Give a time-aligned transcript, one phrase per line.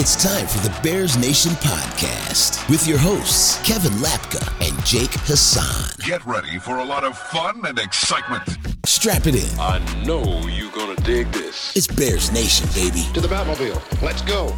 [0.00, 5.90] It's time for the Bears Nation podcast with your hosts, Kevin Lapka and Jake Hassan.
[6.06, 8.44] Get ready for a lot of fun and excitement.
[8.86, 9.58] Strap it in.
[9.58, 11.76] I know you're gonna dig this.
[11.76, 13.08] It's Bears Nation, baby.
[13.12, 13.82] To the Batmobile.
[14.00, 14.56] Let's go.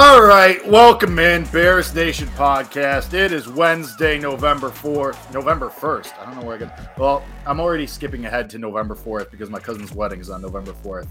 [0.00, 3.14] All right, welcome in Bears Nation podcast.
[3.14, 6.16] It is Wednesday, November 4th, November 1st.
[6.20, 6.96] I don't know where I got.
[6.96, 10.72] Well, I'm already skipping ahead to November 4th because my cousin's wedding is on November
[10.72, 11.08] 4th.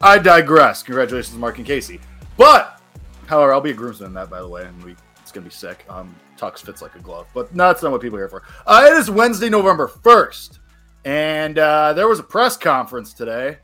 [0.00, 0.84] I digress.
[0.84, 1.98] Congratulations, Mark and Casey.
[2.36, 2.80] But,
[3.26, 5.50] however, I'll be a groomsman in that, by the way, and we it's gonna be
[5.50, 5.84] sick.
[5.88, 8.44] Um, Tux fits like a glove, but that's not what people are here for.
[8.64, 10.60] Uh, it is Wednesday, November 1st,
[11.04, 13.58] and uh, there was a press conference today,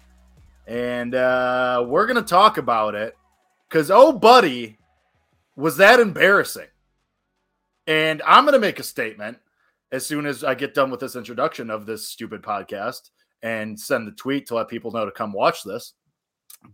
[0.67, 3.15] and uh, we're gonna talk about it
[3.69, 4.79] because oh buddy
[5.57, 6.67] was that embarrassing?
[7.87, 9.39] And i'm going to make a statement
[9.93, 13.11] as soon as i get done with this introduction of this stupid podcast
[13.43, 15.95] and send the tweet to let people know to come watch this.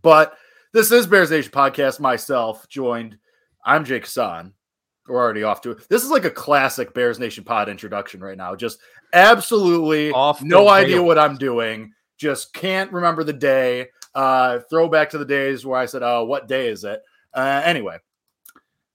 [0.01, 0.35] But
[0.73, 1.99] this is bears nation podcast.
[1.99, 3.17] Myself joined
[3.65, 4.53] i'm jake Son.
[5.07, 8.37] we're already off to it this is like a classic bears nation pod introduction right
[8.37, 8.55] now.
[8.55, 8.79] Just
[9.13, 11.91] absolutely Off no idea what i'm doing.
[12.17, 16.47] Just can't remember the day uh, throwback to the days where I said, "Oh, what
[16.47, 17.01] day is it?"
[17.33, 17.97] Uh, anyway,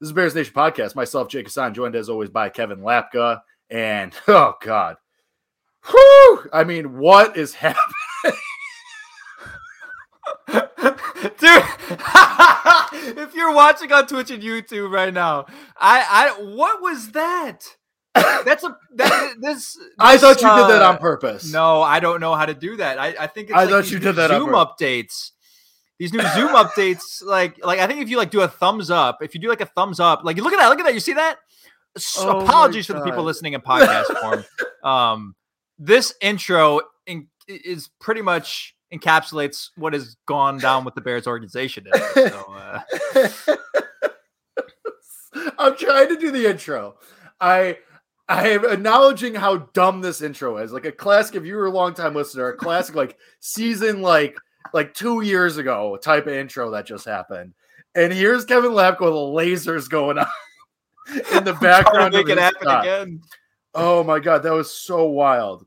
[0.00, 0.96] this is Bears Nation podcast.
[0.96, 4.96] Myself, Jake Hassan, joined as always by Kevin Lapka, and oh god,
[5.88, 7.84] whew, I mean, what is happening?
[10.50, 11.62] Dude,
[13.18, 17.76] if you're watching on Twitch and YouTube right now, I I what was that?
[18.14, 19.78] That's a that this.
[19.98, 21.52] I thought you did that uh, on purpose.
[21.52, 22.98] No, I don't know how to do that.
[22.98, 25.30] I, I think it's I like thought you did that Zoom updates.
[25.98, 29.18] These new Zoom updates, like like I think if you like do a thumbs up,
[29.22, 31.00] if you do like a thumbs up, like look at that, look at that, you
[31.00, 31.38] see that?
[31.96, 34.44] So Oh apologies for the people listening in podcast form.
[34.82, 35.34] Um,
[35.78, 41.84] this intro in, is pretty much encapsulates what has gone down with the Bears organization.
[41.84, 42.30] Today.
[42.30, 42.80] So, uh,
[45.58, 46.96] I'm trying to do the intro.
[47.42, 47.76] I
[48.30, 50.72] I am acknowledging how dumb this intro is.
[50.72, 54.36] Like a classic, if you were a long time listener, a classic like season like
[54.72, 57.54] like two years ago type of intro that just happened.
[57.96, 60.26] And here's Kevin Lapka with lasers going on
[61.32, 62.14] in the background.
[62.14, 62.84] make it happen shot.
[62.84, 63.20] again.
[63.74, 65.66] Oh my god, that was so wild.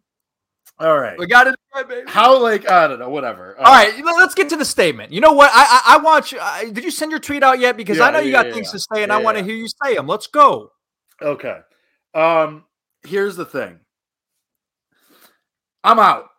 [0.80, 1.18] All right.
[1.20, 2.10] We got it, right, baby.
[2.10, 3.58] How like I don't know, whatever.
[3.60, 5.12] All right, let- let's get to the statement.
[5.12, 5.52] You know what?
[5.54, 6.40] I I, I want you.
[6.42, 7.76] I, did you send your tweet out yet?
[7.78, 8.72] Because Yeah, I know you yeah, got yeah, things yeah.
[8.72, 9.48] to say, and Yeah, I want to yeah.
[9.48, 10.08] hear you say them.
[10.08, 10.72] Let's go.
[11.22, 11.60] Okay.
[12.14, 12.66] Um,
[13.06, 13.80] here's the thing.
[15.84, 16.30] I'm out.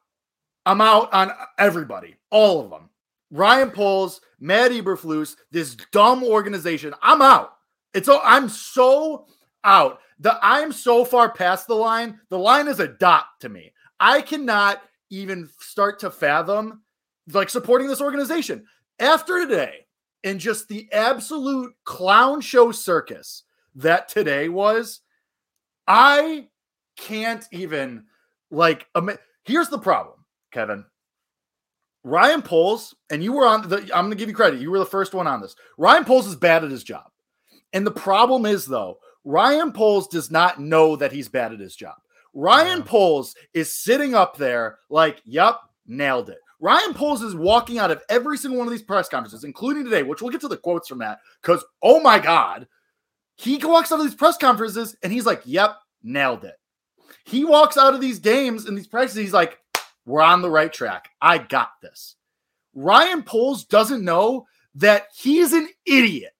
[0.66, 2.88] I'm out on everybody, all of them.
[3.30, 6.94] Ryan Poles, Matt Eberflus, this dumb organization.
[7.02, 7.54] I'm out.
[7.92, 9.26] It's all I'm so
[9.64, 9.98] out.
[10.20, 12.18] The I'm so far past the line.
[12.30, 13.72] The line is a dot to me.
[14.00, 14.80] I cannot
[15.10, 16.82] even start to fathom
[17.32, 18.64] like supporting this organization
[18.98, 19.86] after today
[20.22, 23.42] and just the absolute clown show circus
[23.74, 25.00] that today was.
[25.86, 26.48] I
[26.96, 28.04] can't even
[28.50, 28.86] like.
[29.44, 30.84] Here's the problem, Kevin.
[32.02, 33.78] Ryan Poles, and you were on the.
[33.94, 34.60] I'm going to give you credit.
[34.60, 35.56] You were the first one on this.
[35.78, 37.06] Ryan Poles is bad at his job,
[37.72, 41.74] and the problem is though, Ryan Poles does not know that he's bad at his
[41.74, 41.94] job.
[42.34, 47.90] Ryan Poles is sitting up there like, "Yep, nailed it." Ryan Poles is walking out
[47.90, 50.56] of every single one of these press conferences, including today, which we'll get to the
[50.56, 51.20] quotes from that.
[51.40, 52.66] Because oh my god,
[53.36, 56.56] he walks out of these press conferences and he's like, "Yep, nailed it."
[57.24, 59.58] He walks out of these games and these practices, he's like,
[60.06, 61.10] "We're on the right track.
[61.20, 62.16] I got this."
[62.74, 66.32] Ryan Poles doesn't know that he's an idiot.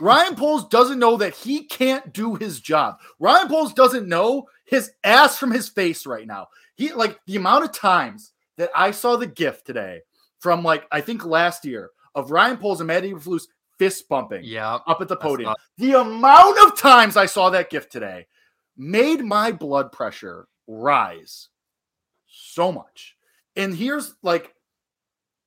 [0.00, 2.98] Ryan Poles doesn't know that he can't do his job.
[3.18, 6.48] Ryan Poles doesn't know his ass from his face right now.
[6.74, 10.02] He like the amount of times that I saw the gift today
[10.38, 13.44] from like I think last year of Ryan Poles and Matt Eberflus
[13.78, 14.74] fist bumping Yeah.
[14.86, 15.48] up at the podium.
[15.50, 18.26] not- The amount of times I saw that gift today
[18.76, 21.48] made my blood pressure rise
[22.28, 23.16] so much.
[23.54, 24.54] And here's like,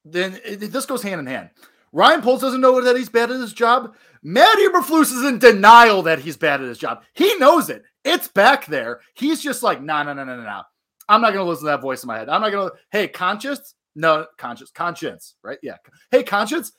[0.06, 1.50] then it- this goes hand in hand.
[1.92, 3.96] Ryan Poles doesn't know that he's bad at his job.
[4.22, 7.04] Matt Eberflus is in denial that he's bad at his job.
[7.14, 7.84] He knows it.
[8.04, 9.02] It's back there.
[9.16, 10.62] He's just like, no, no, no, no, no, no.
[11.08, 12.30] I'm not going to listen to that voice in my head.
[12.30, 13.74] I'm not going to, hey, conscience?
[13.96, 15.58] No, conscience, conscience, right?
[15.64, 15.78] Yeah.
[16.12, 16.72] Hey, conscience,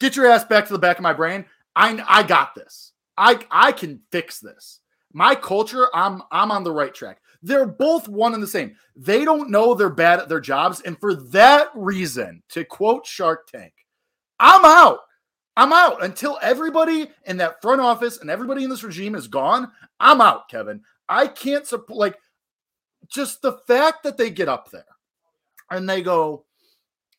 [0.00, 1.44] get your ass back to the back of my brain.
[1.76, 2.92] I I got this.
[3.16, 4.80] I I can fix this.
[5.12, 7.20] My culture, I'm I'm on the right track.
[7.42, 8.74] They're both one and the same.
[8.96, 13.46] They don't know they're bad at their jobs, and for that reason, to quote Shark
[13.46, 13.72] Tank,
[14.40, 15.00] I'm out.
[15.56, 19.70] I'm out until everybody in that front office and everybody in this regime is gone.
[20.00, 20.80] I'm out, Kevin.
[21.08, 22.18] I can't support like
[23.08, 24.84] just the fact that they get up there
[25.70, 26.44] and they go,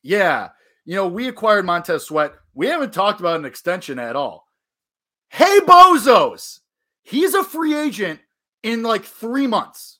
[0.02, 0.50] yeah,
[0.86, 2.32] you know, we acquired Montez Sweat.
[2.54, 4.46] We haven't talked about an extension at all.
[5.28, 6.60] Hey, bozos,
[7.02, 8.20] he's a free agent
[8.62, 9.98] in like three months.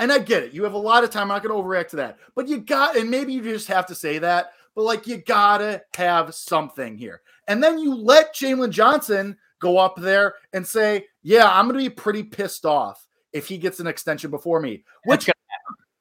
[0.00, 0.52] And I get it.
[0.52, 1.22] You have a lot of time.
[1.22, 2.18] I'm not going to overreact to that.
[2.34, 5.58] But you got, and maybe you just have to say that, but like you got
[5.58, 7.20] to have something here.
[7.46, 11.88] And then you let Jaylon Johnson go up there and say, yeah, I'm going to
[11.88, 15.28] be pretty pissed off if he gets an extension before me, which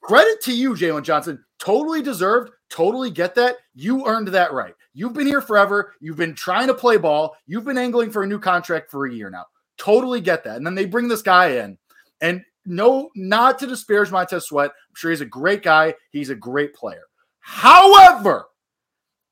[0.10, 1.46] credit to you, Jaylon Johnson.
[1.60, 2.52] Totally deserved.
[2.72, 3.58] Totally get that.
[3.76, 4.74] You earned that right.
[4.96, 5.94] You've been here forever.
[6.02, 7.36] You've been trying to play ball.
[7.46, 9.46] You've been angling for a new contract for a year now.
[9.78, 10.58] Totally get that.
[10.58, 11.78] And then they bring this guy in.
[12.22, 14.72] And no, not to disparage Montez Sweat.
[14.72, 15.94] I'm sure he's a great guy.
[16.10, 17.04] He's a great player.
[17.40, 18.48] However,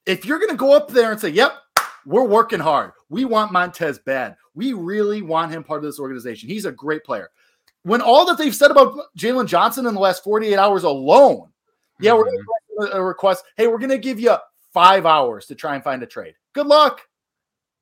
[0.06, 1.54] if you're going to go up there and say, yep,
[2.06, 2.92] we're working hard.
[3.10, 4.36] We want Montez bad.
[4.54, 6.50] We really want him part of this organization.
[6.50, 7.32] He's a great player.
[7.88, 11.54] When all that they've said about Jaylon Johnson in the last 48 hours alone,
[12.02, 12.90] yeah, we're going mhm.
[12.90, 13.46] to a request.
[13.56, 14.36] Hey, we're going to give you
[14.74, 16.34] five hours to try and find a trade.
[16.52, 17.00] Good luck.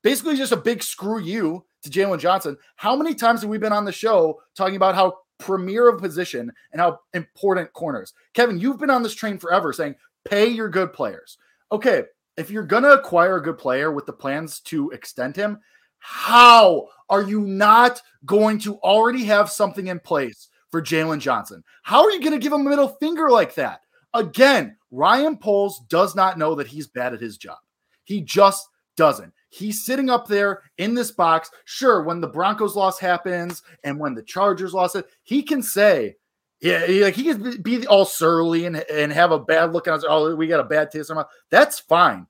[0.03, 2.55] Basically, just a big screw you to Jaylon Johnson.
[2.75, 6.51] How many times have we been on the show talking about how premier of position
[6.71, 8.13] and how important corners?
[8.35, 11.39] Kevin, you've been on this train forever saying pay your good players.
[11.71, 12.03] Okay,
[12.37, 15.59] if you're going to acquire a good player with the plans to extend him,
[16.07, 21.63] how are you not going to already have something in place for Jaylon Johnson?
[21.81, 23.81] How are you going to give him a middle finger like that?
[24.13, 27.57] Again, Ryan Poles does not know that he's bad at his job.
[28.03, 29.33] He just doesn't.
[29.49, 31.49] He's sitting up there in this box.
[31.65, 36.17] Sure, when the Broncos loss happens and when the Chargers lost it, he can say,
[36.61, 39.95] yeah, he, like he can be all surly and, and have a bad look on
[39.95, 41.31] his, oh, we got a bad taste in our mouth.
[41.49, 42.27] That's fine.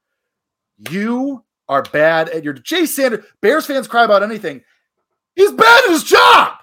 [0.89, 3.25] You are bad at your Jay Sanders.
[3.41, 4.61] Bears fans cry about anything.
[5.35, 6.53] He's bad at his job.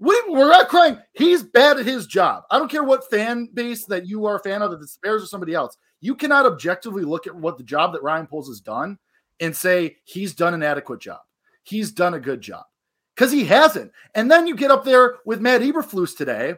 [0.00, 0.98] We, we're not crying.
[1.12, 2.44] He's bad at his job.
[2.50, 5.22] I don't care what fan base that you are a fan of, if it's Bears
[5.22, 5.76] or somebody else.
[6.00, 8.98] You cannot objectively look at what the job that Ryan Poles has done
[9.40, 11.20] and say he's done an adequate job.
[11.64, 12.64] He's done a good job
[13.14, 13.92] because he hasn't.
[14.14, 16.54] And then you get up there with Matt Eberflus today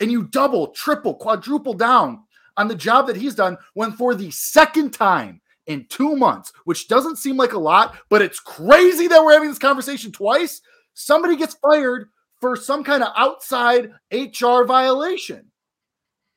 [0.00, 2.24] and you double, triple, quadruple down
[2.56, 6.88] on the job that he's done when for the second time in two months, which
[6.88, 10.60] doesn't seem like a lot, but it's crazy that we're having this conversation twice.
[10.94, 12.08] Somebody gets fired
[12.40, 15.46] for some kind of outside HR violation.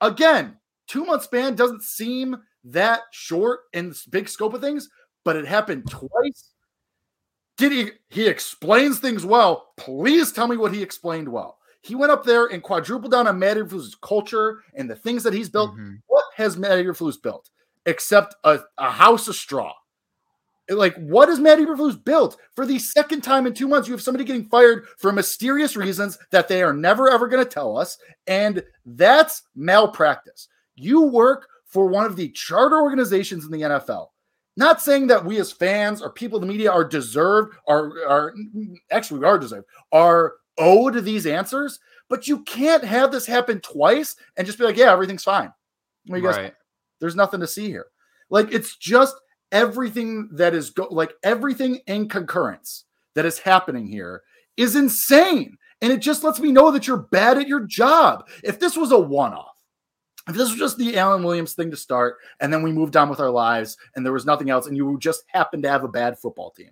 [0.02, 0.58] Again,
[0.88, 4.90] two month span doesn't seem that short in the big scope of things,
[5.24, 6.52] but it happened twice.
[7.58, 7.92] Did he?
[8.10, 9.70] He explains things well.
[9.78, 11.58] Please tell me what he explained well.
[11.82, 15.34] He went up there and quadrupled down on Matt Eberflus' culture and the things that
[15.34, 15.72] he's built.
[15.72, 15.96] Mm-hmm.
[16.08, 17.50] What has Matt Eberflus built
[17.86, 19.74] except a, a house of straw?
[20.70, 22.38] Like, what has Matt Eberflus built?
[22.56, 26.18] For the second time in two months, you have somebody getting fired for mysterious reasons
[26.32, 30.48] that they are never ever going to tell us, and that's malpractice.
[30.76, 34.08] You work for one of the charter organizations in the NFL.
[34.58, 38.34] Not saying that we as fans or people in the media are deserved, are are
[38.92, 41.80] actually we are deserved, are owed these answers,
[42.10, 45.52] but you can't have this happen twice and just be like, yeah, everything's fine.
[46.08, 46.54] Well, guys, right.
[47.00, 47.88] There's nothing to see here.
[48.30, 49.16] Like it's just
[49.52, 54.24] everything that is go- like everything in concurrence that is happening here
[54.58, 55.58] is insane.
[55.82, 58.28] And it just lets me know that you're bad at your job.
[58.44, 59.56] If this was a one off,
[60.28, 63.10] if this was just the Alan Williams thing to start, and then we moved on
[63.10, 65.90] with our lives and there was nothing else, and you just happened to have a
[65.90, 66.72] bad football team,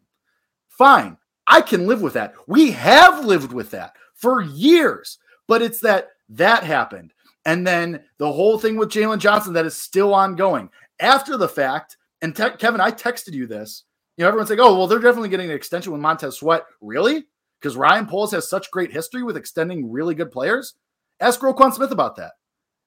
[0.70, 1.18] fine.
[1.46, 2.34] I can live with that.
[2.48, 7.13] We have lived with that for years, but it's that that happened.
[7.46, 10.70] And then the whole thing with Jaylon Johnson that is still ongoing.
[11.00, 13.84] After the fact, and te- Kevin, I texted you this.
[14.18, 16.64] You know, everyone's like, oh, well, they're definitely getting an extension with Montez Sweat.
[16.82, 17.26] Really?
[17.60, 20.76] Because Ryan Poles has such great history with extending really good players.
[21.20, 22.34] Ask Roquan Smith about that.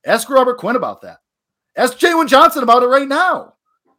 [0.05, 1.19] Ask Robert Quinn about that.
[1.77, 3.55] Ask Jalen Johnson about it right now.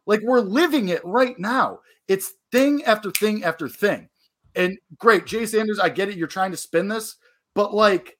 [0.06, 1.80] Like we're living it right now.
[2.08, 4.08] It's thing after thing after thing.
[4.56, 6.16] And great, Jay Sanders, I get it.
[6.16, 7.16] You're trying to spin this,
[7.54, 8.17] but like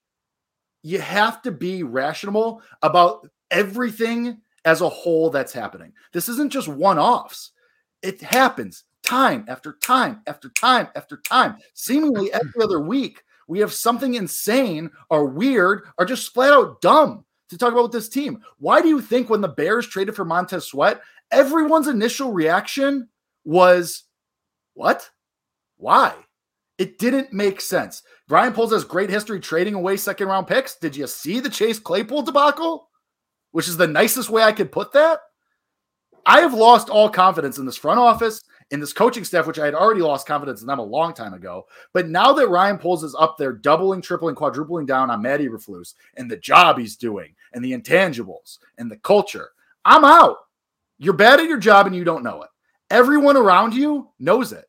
[0.89, 5.93] you have to be rational about everything as a whole that's happening.
[6.13, 7.53] This isn't just one offs,
[8.03, 11.57] it happens time after time after time after time.
[11.75, 17.25] Seemingly every other week, we have something insane or weird or just flat out dumb
[17.51, 18.43] to talk about with this team.
[18.59, 23.09] Why do you think when the Bears traded for Montez Sweat, everyone's initial reaction
[23.45, 24.05] was,
[24.75, 25.11] What?
[25.77, 26.15] Why?
[26.79, 28.03] It didn't make sense.
[28.29, 30.77] Ryan Poles has great history trading away second round picks.
[30.77, 32.89] Did you see the Chase Claypool debacle?
[33.53, 35.21] which is the nicest way I could put that.
[36.27, 39.65] I have lost all confidence in this front office in this coaching staff, which I
[39.65, 41.67] had already lost confidence in them a long time ago.
[41.95, 45.95] But now that Ryan Poles is up there, doubling, tripling, quadrupling down on Matt Eberflus
[46.17, 49.49] and the job he's doing and the intangibles and the culture,
[49.87, 50.37] I'm out.
[50.99, 52.51] You're bad at your job and you don't know it.
[52.91, 54.68] Everyone around you knows it.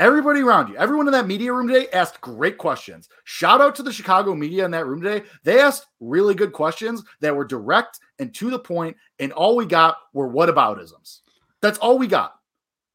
[0.00, 3.10] Everybody around you, everyone in that media room today asked great questions.
[3.24, 5.26] Shout out to the Chicago media in that room today.
[5.44, 9.66] They asked really good questions that were direct and to the point, and all we
[9.66, 11.18] got were what whataboutisms.
[11.60, 12.32] That's all we got.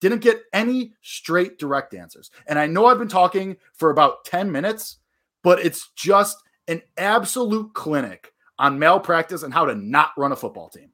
[0.01, 2.31] Didn't get any straight direct answers.
[2.47, 4.97] And I know I've been talking for about 10 minutes,
[5.43, 10.69] but it's just an absolute clinic on malpractice and how to not run a football
[10.69, 10.89] team.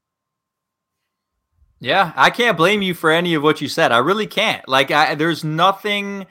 [1.81, 3.91] Yeah, I can't blame you for any of what you said.
[3.91, 4.65] I really can't.
[4.69, 6.27] Like, I, there's nothing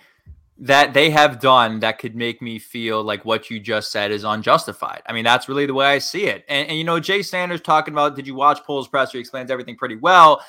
[0.59, 4.23] that they have done that could make me feel like what you just said is
[4.23, 5.03] unjustified.
[5.07, 6.45] I mean, that's really the way I see it.
[6.49, 9.19] And, and you know, Jay Sanders talking about, did you watch Poles' presser?
[9.19, 10.41] He explains everything pretty well.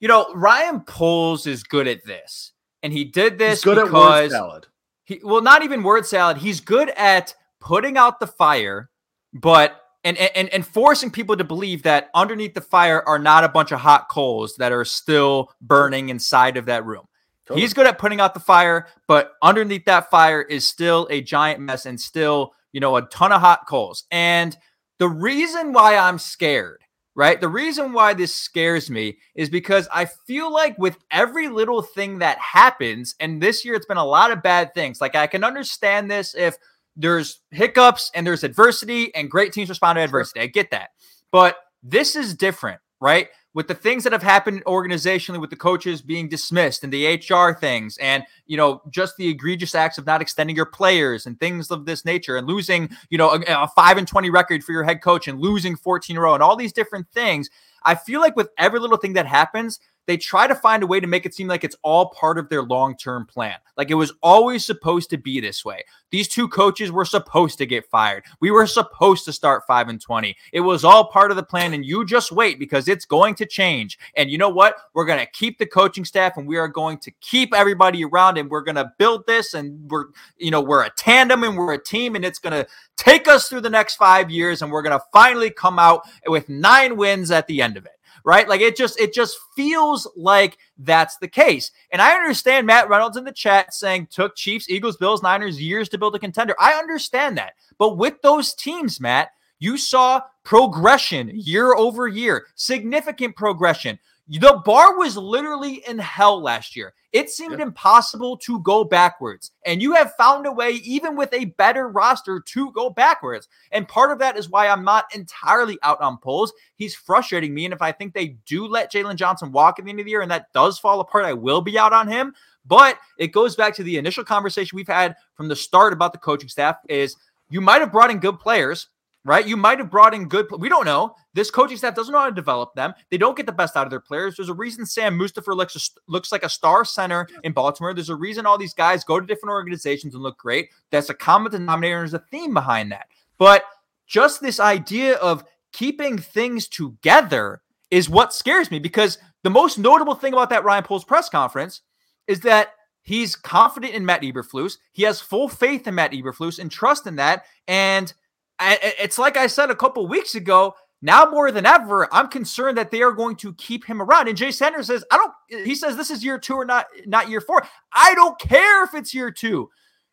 [0.00, 3.88] You know, Ryan Poles is good at this, and he did this He's good because
[3.88, 4.66] at word salad.
[5.04, 6.38] he well, not even word salad.
[6.38, 8.90] He's good at putting out the fire,
[9.32, 13.48] but and, and and forcing people to believe that underneath the fire are not a
[13.48, 17.06] bunch of hot coals that are still burning inside of that room.
[17.46, 17.62] Totally.
[17.62, 21.60] He's good at putting out the fire, but underneath that fire is still a giant
[21.60, 24.04] mess and still, you know, a ton of hot coals.
[24.10, 24.56] And
[24.98, 26.82] the reason why I'm scared,
[27.16, 27.40] right?
[27.40, 32.20] The reason why this scares me is because I feel like with every little thing
[32.20, 35.00] that happens, and this year it's been a lot of bad things.
[35.00, 36.56] Like I can understand this if
[36.96, 40.40] there's hiccups and there's adversity and great teams respond to adversity.
[40.40, 40.90] I get that.
[41.30, 43.28] But this is different, right?
[43.54, 47.52] With the things that have happened organizationally with the coaches being dismissed and the HR
[47.58, 51.70] things and, you know, just the egregious acts of not extending your players and things
[51.70, 54.84] of this nature and losing, you know, a, a 5 and 20 record for your
[54.84, 57.50] head coach and losing 14 in a row and all these different things.
[57.84, 61.00] I feel like with every little thing that happens, they try to find a way
[61.00, 63.54] to make it seem like it's all part of their long term plan.
[63.76, 65.84] Like it was always supposed to be this way.
[66.10, 68.24] These two coaches were supposed to get fired.
[68.40, 70.36] We were supposed to start 5 and 20.
[70.52, 73.46] It was all part of the plan and you just wait because it's going to
[73.46, 73.98] change.
[74.16, 74.76] And you know what?
[74.92, 78.38] We're going to keep the coaching staff and we are going to keep everybody around
[78.38, 81.74] and we're going to build this and we're you know, we're a tandem and we're
[81.74, 82.68] a team and it's going to
[83.02, 86.48] take us through the next 5 years and we're going to finally come out with
[86.48, 87.92] 9 wins at the end of it
[88.24, 88.48] right?
[88.48, 91.70] Like it just it just feels like that's the case.
[91.90, 95.88] And I understand Matt Reynolds in the chat saying took Chiefs, Eagles, Bills, Niners years
[95.90, 96.54] to build a contender.
[96.58, 97.54] I understand that.
[97.78, 103.98] But with those teams, Matt, you saw progression year over year, significant progression.
[104.28, 106.94] The bar was literally in hell last year.
[107.12, 107.66] It seemed Yeah.
[107.66, 109.50] impossible to go backwards.
[109.66, 113.48] And you have found a way, even with a better roster, to go backwards.
[113.72, 116.52] And part of that is why I'm not entirely out on Poles.
[116.76, 117.64] He's frustrating me.
[117.64, 120.12] And if I think they do let Jaylon Johnson walk at the end of the
[120.12, 122.32] year and that does fall apart, I will be out on him.
[122.64, 126.18] But it goes back to the initial conversation we've had from the start about the
[126.18, 127.16] coaching staff is
[127.50, 128.88] you might have brought in good players,
[129.24, 129.46] right?
[129.46, 130.46] You might have brought in good.
[130.58, 131.14] We don't know.
[131.34, 132.92] This coaching staff doesn't know how to develop them.
[133.10, 134.36] They don't get the best out of their players.
[134.36, 137.94] There's a reason Sam Mustipher looks looks like a star center in Baltimore.
[137.94, 140.70] There's a reason all these guys go to different organizations and look great.
[140.90, 141.98] That's a common denominator.
[141.98, 143.06] There's a theme behind that.
[143.38, 143.64] But
[144.06, 150.14] just this idea of keeping things together is what scares me because the most notable
[150.14, 151.82] thing about that Ryan Poles press conference
[152.26, 154.78] is that he's confident in Matt Eberflus.
[154.92, 157.44] He has full faith in Matt Eberflus and trust in that.
[157.66, 158.12] And
[158.60, 160.74] it's like I said a couple weeks ago.
[161.04, 164.28] Now more than ever, I'm concerned that they are going to keep him around.
[164.28, 167.28] And Jay Sanders says, "I don't." He says this is year two or not, not
[167.28, 167.66] year four.
[167.92, 169.68] I don't care if it's year two.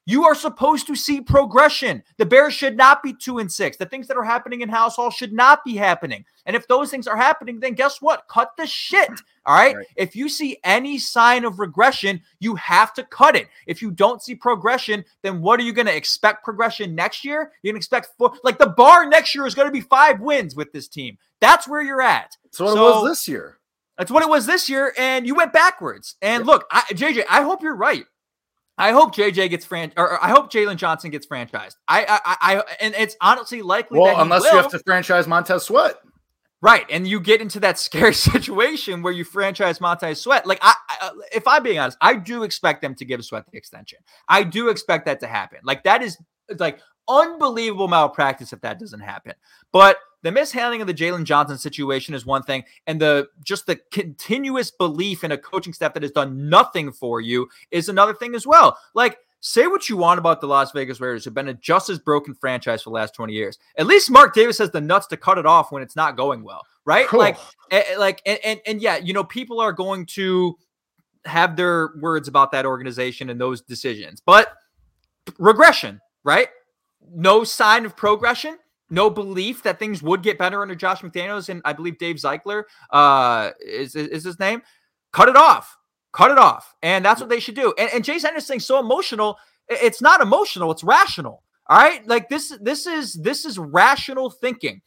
[0.09, 2.01] You are supposed to see progression.
[2.17, 3.77] The Bears should not be two and six.
[3.77, 6.25] The things that are happening in Halas Hall should not be happening.
[6.47, 8.27] And if those things are happening, then guess what?
[8.27, 9.07] Cut the shit.
[9.45, 9.75] All right.
[9.75, 9.85] Right.
[9.95, 13.49] If you see any sign of regression, you have to cut it.
[13.67, 17.51] If you don't see progression, then what are you going to expect progression next year?
[17.61, 20.19] You're going to expect four, like the bar next year is going to be five
[20.21, 21.19] wins with this team.
[21.39, 22.35] That's where you're at.
[22.45, 23.59] That's what So- it was this year.
[23.95, 26.15] That's what it was this year, and you went backwards.
[26.21, 28.05] And look, I, JJ, I hope you're right.
[28.79, 31.75] I hope JJ gets fran, or, I hope Jaylon Johnson gets franchised.
[31.87, 34.51] I, I, I, and it's honestly likely that Well, unless will.
[34.51, 35.95] you have to franchise Montez Sweat.
[36.61, 40.47] Right, and you get into that scary situation where you franchise Montez Sweat.
[40.47, 43.45] Like, I, I, uh, if I'm being honest, I do expect them to give Sweat
[43.51, 43.99] the extension.
[44.29, 45.59] I do expect that to happen.
[45.63, 46.17] Like, that is
[46.57, 49.33] like unbelievable malpractice if that doesn't happen.
[49.73, 53.79] But the mishandling of the Jaylon Johnson situation is one thing, and the just the
[53.91, 58.35] continuous belief in a coaching staff that has done nothing for you is another thing
[58.35, 58.77] as well.
[58.93, 61.99] Like, say what you want about the Las Vegas Raiders, who've been a just as
[61.99, 63.57] broken franchise for the last 20 years.
[63.77, 66.43] At least Mark Davis has the nuts to cut it off when it's not going
[66.43, 67.07] well, right?
[67.07, 67.19] Cool.
[67.19, 67.37] Like,
[67.97, 70.57] like, and, and and yeah, you know, people are going to
[71.25, 74.21] have their words about that organization and those decisions.
[74.25, 74.53] But
[75.37, 76.49] regression, right?
[77.13, 78.57] No sign of progression.
[78.89, 82.65] No belief that things would get better under Josh McDaniels and I believe Dave Ziegler
[82.89, 84.61] uh, is, is his name.
[85.13, 85.77] Cut it off.
[86.11, 86.73] Cut it off.
[86.81, 87.73] And that's what they should do.
[87.77, 89.37] And, and Chase Anderson's so emotional.
[89.67, 90.71] It's not emotional.
[90.71, 91.43] It's rational.
[91.67, 92.05] All right.
[92.07, 94.81] Like this, this is this is rational thinking.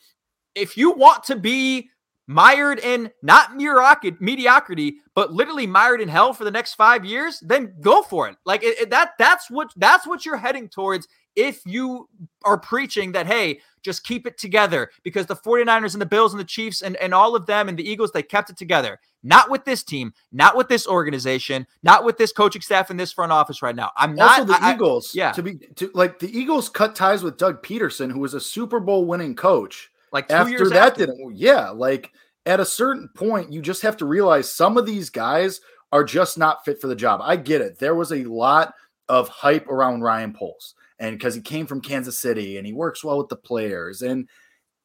[0.55, 1.89] If you want to be
[2.27, 7.75] mired in not mediocrity, but literally mired in hell for the next five years, then
[7.81, 8.37] go for it.
[8.45, 11.07] Like it, it, that, that's what that's what you're heading towards
[11.37, 12.09] if you
[12.45, 16.41] are preaching that, hey, just keep it together because the 49ers and the Bills and
[16.41, 19.01] the Chiefs and, and all of them and the Eagles, they kept it together.
[19.23, 23.13] Not with this team, not with this organization, not with this coaching staff in this
[23.13, 23.91] front office right now.
[23.97, 25.13] I'm not also the I, Eagles.
[25.15, 25.33] I, yeah.
[25.33, 28.81] To be to, like the Eagles cut ties with Doug Pederson, who was a Super
[28.81, 29.91] Bowl winning coach.
[30.13, 31.07] Like after that after.
[31.07, 32.13] didn't yeah, like
[32.45, 35.61] at a certain point, you just have to realize some of these guys
[35.93, 37.21] are just not fit for the job.
[37.23, 37.79] I get it.
[37.79, 38.75] There was a lot
[39.09, 43.03] of hype around Ryan Poles and because he came from Kansas City and he works
[43.03, 44.03] well with the players.
[44.03, 44.29] And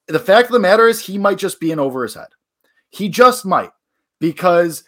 [0.07, 2.29] the fact of the matter is, he might just be in over his head.
[2.89, 3.69] He just might
[4.19, 4.83] because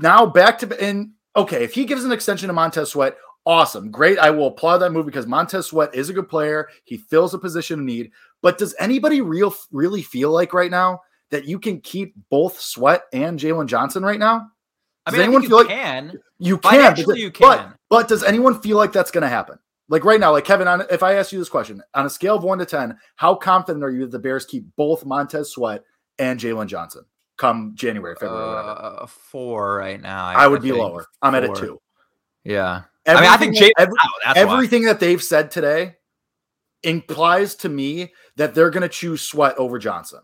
[0.00, 4.18] now back to and okay, if he gives an extension to Montez Sweat, awesome, great.
[4.18, 6.68] I will applaud that move because Montez Sweat is a good player.
[6.82, 8.10] He fills a position of need.
[8.42, 13.02] But does anybody real really feel like right now that you can keep both Sweat
[13.12, 14.50] and Jaylon Johnson right now?
[15.06, 16.18] Does I mean, anyone I feel like can.
[16.38, 17.04] you can?
[17.06, 17.46] But, you can.
[17.46, 19.60] But, but does anyone feel like that's going to happen?
[19.92, 22.34] Like right now, like Kevin, on, if I ask you this question on a scale
[22.34, 25.84] of one to 10, how confident are you that the Bears keep both Montez Sweat
[26.18, 27.04] and Jaylon Johnson
[27.36, 28.62] come January, February?
[28.66, 30.24] Uh, four right now.
[30.24, 31.04] I, I would I be lower.
[31.20, 31.78] I'm at a two.
[32.42, 32.84] Yeah.
[33.04, 33.94] Everything, I mean, I think Jay, every,
[34.34, 35.96] everything that they've said today
[36.82, 40.20] implies to me that they're going to choose Sweat over Johnson.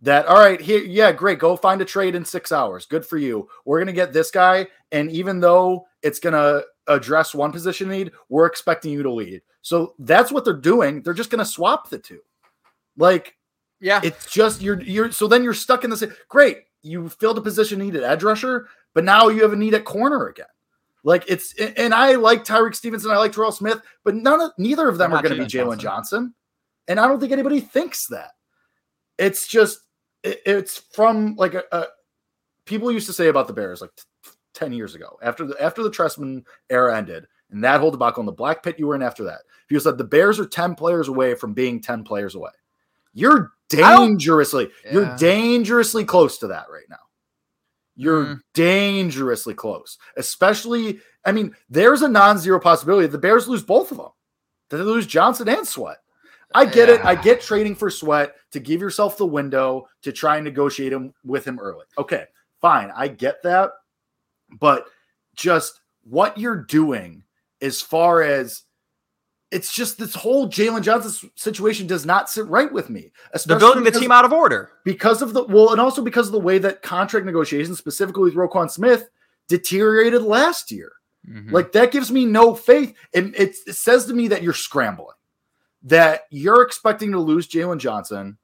[0.00, 1.38] That all right, here, yeah, great.
[1.38, 2.86] Go find a trade in six hours.
[2.86, 3.48] Good for you.
[3.64, 8.46] We're gonna get this guy, and even though it's gonna address one position need, we're
[8.46, 9.42] expecting you to lead.
[9.62, 11.02] So that's what they're doing.
[11.02, 12.20] They're just going to swap the two.
[12.96, 13.36] Like,
[13.80, 16.04] yeah, it's just you're you're so then you're stuck in this.
[16.28, 19.74] Great, you filled a position need needed edge rusher, but now you have a need
[19.74, 20.46] at corner again.
[21.04, 24.88] Like it's and I like Tyrique Stevenson, I like Terrell Smith, but none of neither
[24.88, 25.80] of them are going to be Jaylon Johnson.
[25.80, 26.34] Johnson.
[26.88, 28.32] And I don't think anybody thinks that.
[29.18, 29.80] It's just
[30.22, 31.86] it, it's from like a, a
[32.66, 33.90] people used to say about the Bears like
[34.54, 38.26] 10 years ago after the after the Trestman era ended and that whole debacle in
[38.26, 39.40] the black pit you were in after that.
[39.64, 42.50] If you said the Bears are 10 players away from being 10 players away,
[43.12, 44.92] you're dangerously, yeah.
[44.92, 46.96] you're dangerously close to that right now.
[47.94, 48.40] You're mm.
[48.54, 49.98] dangerously close.
[50.16, 54.08] Especially, I mean, there's a non-zero possibility the Bears lose both of them.
[54.70, 55.98] That they lose Johnson and Sweat.
[56.54, 56.94] I get yeah.
[56.94, 57.04] it.
[57.04, 61.12] I get trading for Sweat to give yourself the window to try and negotiate him
[61.24, 61.84] with him early.
[61.98, 62.24] Okay,
[62.62, 62.90] fine.
[62.96, 63.72] I get that
[64.58, 64.86] but
[65.34, 67.22] just what you're doing
[67.60, 68.62] as far as
[69.50, 73.12] it's just this whole Jaylon Johnson situation does not sit right with me.
[73.44, 76.32] They're building the team out of order because of the well, and also because of
[76.32, 79.10] the way that contract negotiations, specifically with Roquan Smith,
[79.48, 80.92] deteriorated last year.
[81.28, 81.54] Mm-hmm.
[81.54, 85.14] Like that gives me no faith, and it, it says to me that you're scrambling,
[85.82, 88.38] that you're expecting to lose Jaylon Johnson,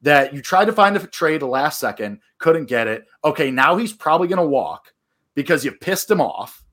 [0.00, 3.06] that you tried to find a trade the last second, couldn't get it.
[3.24, 4.92] Okay, now he's probably going to walk
[5.36, 6.64] because you pissed him off.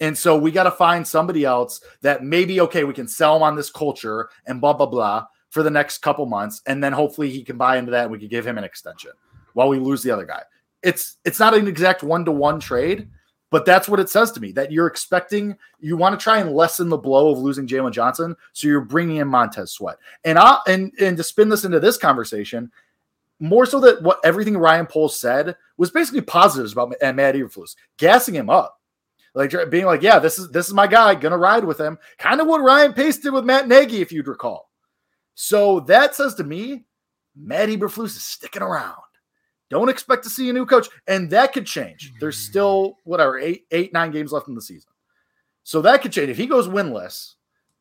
[0.00, 3.44] And so we got to find somebody else that maybe, okay, we can sell him
[3.44, 6.60] on this culture and blah, blah, blah for the next couple months.
[6.66, 9.12] And then hopefully he can buy into that and we could give him an extension
[9.54, 10.42] while we lose the other guy.
[10.82, 13.08] It's it's not an exact one-to-one trade,
[13.50, 16.52] but that's what it says to me that you're expecting you want to try and
[16.52, 19.96] lessen the blow of losing Jaylon Johnson, so you're bringing in Montez Sweat.
[20.24, 22.70] And I and and to spin this into this conversation,
[23.40, 27.34] more so that what everything Ryan Poles said was basically positives about and uh, Matt
[27.34, 28.78] Eberflus, gassing him up,
[29.34, 32.40] like being like, "Yeah, this is this is my guy, gonna ride with him." Kind
[32.40, 34.70] of what Ryan Pace did with Matt Nagy, if you'd recall.
[35.34, 36.86] So that says to me,
[37.36, 38.96] Matt Eberflus is sticking around.
[39.68, 42.12] Don't expect to see a new coach, and that could change.
[42.20, 42.50] There's hmm.
[42.50, 44.90] still whatever eight, eight, nine games left in the season,
[45.62, 46.30] so that could change.
[46.30, 47.34] If he goes winless,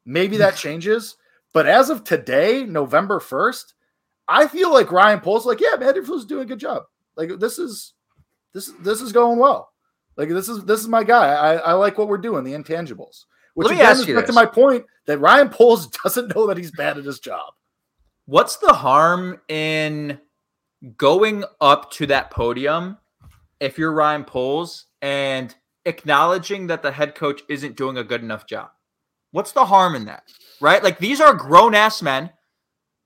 [0.06, 1.15] maybe that changes.
[1.54, 3.75] But as of today, November first,
[4.28, 6.84] I feel like Ryan Poles like, yeah, man, is doing a good job.
[7.16, 7.94] Like this is
[8.54, 9.72] this this is going well.
[10.18, 11.34] Like this is this is my guy.
[11.34, 13.26] I, I like what we're doing, the intangibles.
[13.54, 16.58] Which Let me ask you back to my point that Ryan Poles doesn't know that
[16.58, 17.54] he's bad at his job.
[18.26, 20.20] What's the harm in
[20.98, 22.98] going up to that podium
[23.60, 28.46] if you're Ryan Poles and acknowledging that the head coach isn't doing a good enough
[28.46, 28.72] job?
[29.32, 30.24] What's the harm in that?
[30.60, 30.84] Right?
[30.84, 32.32] Like these are grown ass men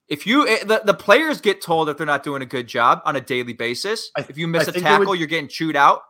[0.10, 3.02] if you eh, the, the players get told that they're not doing a good job
[3.06, 6.02] on a daily basis, if you miss I a tackle, would, you're getting chewed out.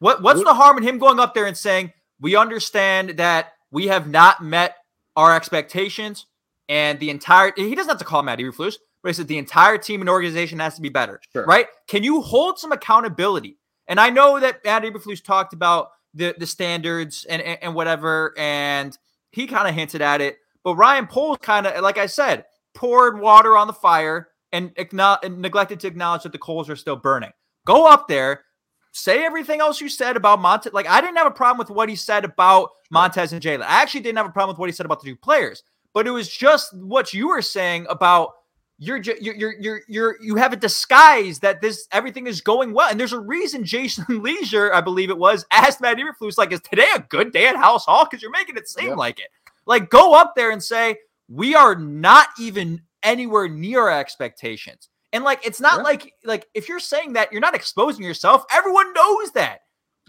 [0.00, 3.52] What what's What- the harm in him going up there and saying, "We understand that
[3.70, 4.76] we have not met
[5.16, 6.26] our expectations,
[6.68, 9.78] and the entire he doesn't have to call Matt Eberflus, but he said the entire
[9.78, 11.46] team and organization has to be better." Sure.
[11.46, 11.68] Right?
[11.86, 13.58] Can you hold some accountability?
[13.86, 18.34] And I know that Matt Eberflus talked about the the standards and and, and whatever,
[18.36, 18.96] and
[19.30, 20.38] he kind of hinted at it.
[20.64, 25.38] But Ryan Poles kind of, like I said, poured water on the fire and, and
[25.38, 27.30] neglected to acknowledge that the coals are still burning.
[27.66, 28.44] Go up there,
[28.92, 30.72] say everything else you said about Montez.
[30.72, 33.62] Like I didn't have a problem with what he said about Montez and Jaylon.
[33.62, 36.06] I actually didn't have a problem with what he said about the two players, but
[36.06, 38.30] it was just what you were saying about
[38.78, 42.90] you're you're you're you're, you're you have a disguise that this everything is going well,
[42.90, 46.60] and there's a reason Jason Lieser, I believe it was, asked Matt Eberflus like, "Is
[46.60, 48.94] today a good day at Halas Hall?" Because you're making it seem Yeah.
[48.94, 49.28] like it.
[49.64, 50.96] Like go up there and say
[51.28, 54.88] we are not even anywhere near our expectations.
[55.12, 55.82] And like it's not Yeah.
[55.82, 59.60] like like if you're saying that you're not exposing yourself, everyone knows that.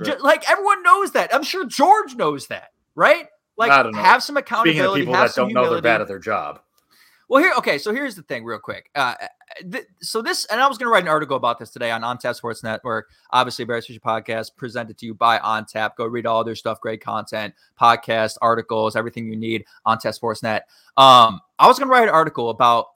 [0.03, 0.19] Ju- Sure.
[0.19, 1.33] like everyone knows that.
[1.33, 3.27] I'm sure George knows that, right?
[3.57, 3.99] Like I don't know.
[3.99, 5.01] have some Speaking accountability.
[5.01, 6.59] of people that don't know they're bad at their job.
[7.27, 7.77] Well, here, okay.
[7.77, 8.89] So here's the thing, real quick.
[8.93, 9.15] Uh,
[9.71, 12.01] th- so this, and I was going to write an article about this today on
[12.01, 13.09] OnTap Sports Network.
[13.31, 15.95] Obviously, Bears Fisher Podcast presented to you by OnTap.
[15.95, 19.65] Go read all their stuff, great content, podcast, articles, everything you need.
[19.87, 20.67] OnTap Sports Net.
[20.97, 22.87] Um, I was going to write an article about.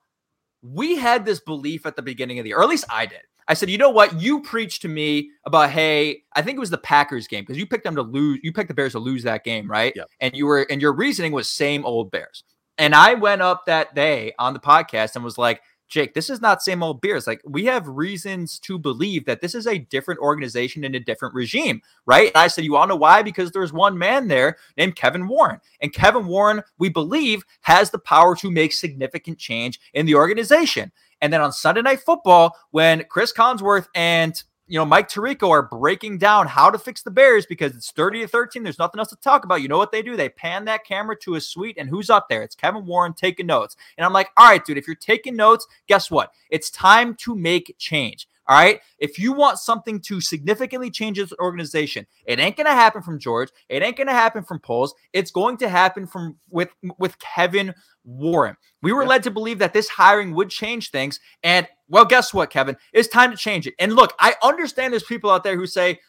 [0.62, 3.22] We had this belief at the beginning of the year, or at least I did.
[3.48, 4.22] I said, you know what?
[4.22, 7.65] You preached to me about, hey, I think it was the Packers game because you
[7.65, 8.39] picked them to lose.
[8.44, 9.92] You picked the Bears to lose that game, right?
[9.96, 10.08] Yep.
[10.20, 12.44] And you were, and your reasoning was same old Bears.
[12.80, 16.39] And I went up that day on the podcast and was like, Jake, this is
[16.39, 17.28] not same old beers.
[17.28, 21.36] Like we have reasons to believe that this is a different organization and a different
[21.36, 22.28] regime, right?
[22.28, 23.22] And I said, you all know why?
[23.22, 25.60] Because there's one man there named Kevin Warren.
[25.82, 30.92] And Kevin Warren, we believe, has the power to make significant change in the organization.
[31.22, 35.64] And then on Sunday Night Football, when Cris Collinsworth and you know Mike Tirico are
[35.64, 38.64] breaking down how to fix the Bears because it's 30 to 13.
[38.64, 39.62] There's nothing else to talk about.
[39.62, 40.16] You know what they do?
[40.16, 42.44] They pan that camera to a suite, and who's up there?
[42.44, 43.76] It's Kevin Warren taking notes.
[43.98, 46.32] And I'm like, all right, dude, if you're taking notes, guess what?
[46.52, 48.28] It's time to make change.
[48.50, 48.82] All right.
[48.98, 53.50] If you want something to significantly change this organization, it ain't gonna happen from George.
[53.70, 54.96] It ain't gonna happen from Poles.
[55.14, 58.58] It's going to happen from with with Kevin Warren.
[58.82, 59.10] We were Yeah.
[59.10, 61.20] led to believe that this hiring would change things.
[61.44, 62.76] And well, guess what, Kevin?
[62.92, 63.76] It's time to change it.
[63.78, 66.00] And look, I understand there's people out there who say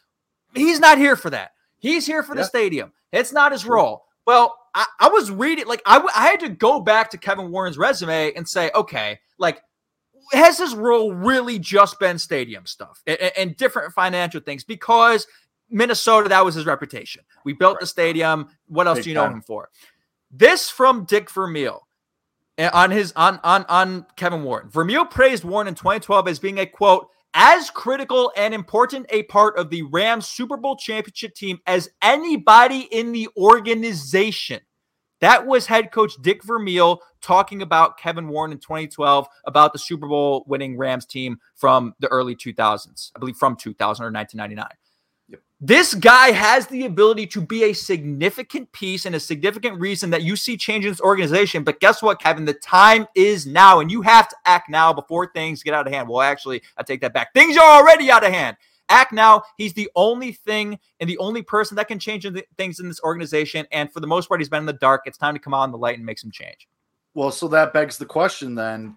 [0.54, 1.50] he's not here for that.
[1.78, 2.92] He's here for the stadium.
[3.12, 4.04] It's not his role.
[4.26, 7.50] Well, I, I was reading like I, w- I had to go back to Kevin
[7.50, 9.60] Warren's resume and say, okay, like
[10.32, 14.64] has his role really just been stadium stuff and, and different financial things?
[14.64, 15.26] Because
[15.70, 17.22] Minnesota, that was his reputation.
[17.44, 18.48] We built the stadium.
[18.66, 19.34] What else Big do you know time.
[19.34, 19.70] him for?
[20.30, 21.86] This from Dick Vermeil
[22.58, 24.68] uh, on his on on on Kevin Warren.
[24.68, 29.56] Vermeil praised Warren in 2012 as being a quote as critical and important a part
[29.56, 34.60] of the Rams Super Bowl championship team as anybody in the organization.
[35.20, 40.08] That was head coach Dick Vermeil talking about Kevin Warren in 2012 about the Super
[40.08, 43.12] Bowl winning Rams team from the early 2000s.
[43.14, 44.68] I believe from 2000 or 1999.
[45.62, 50.22] This guy has the ability to be a significant piece and a significant reason that
[50.22, 51.64] you see change in this organization.
[51.64, 52.46] But guess what, Kevin?
[52.46, 55.92] The time is now, and you have to act now before things get out of
[55.92, 56.08] hand.
[56.08, 57.34] Well, actually, I take that back.
[57.34, 58.56] Things are already out of hand.
[58.90, 59.42] Act now.
[59.56, 62.26] He's the only thing and the only person that can change
[62.58, 63.66] things in this organization.
[63.72, 65.02] And for the most part, he's been in the dark.
[65.06, 66.68] It's time to come out in the light and make some change.
[67.14, 68.96] Well, so that begs the question then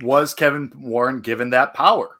[0.00, 2.18] was Kevin Warren given that power?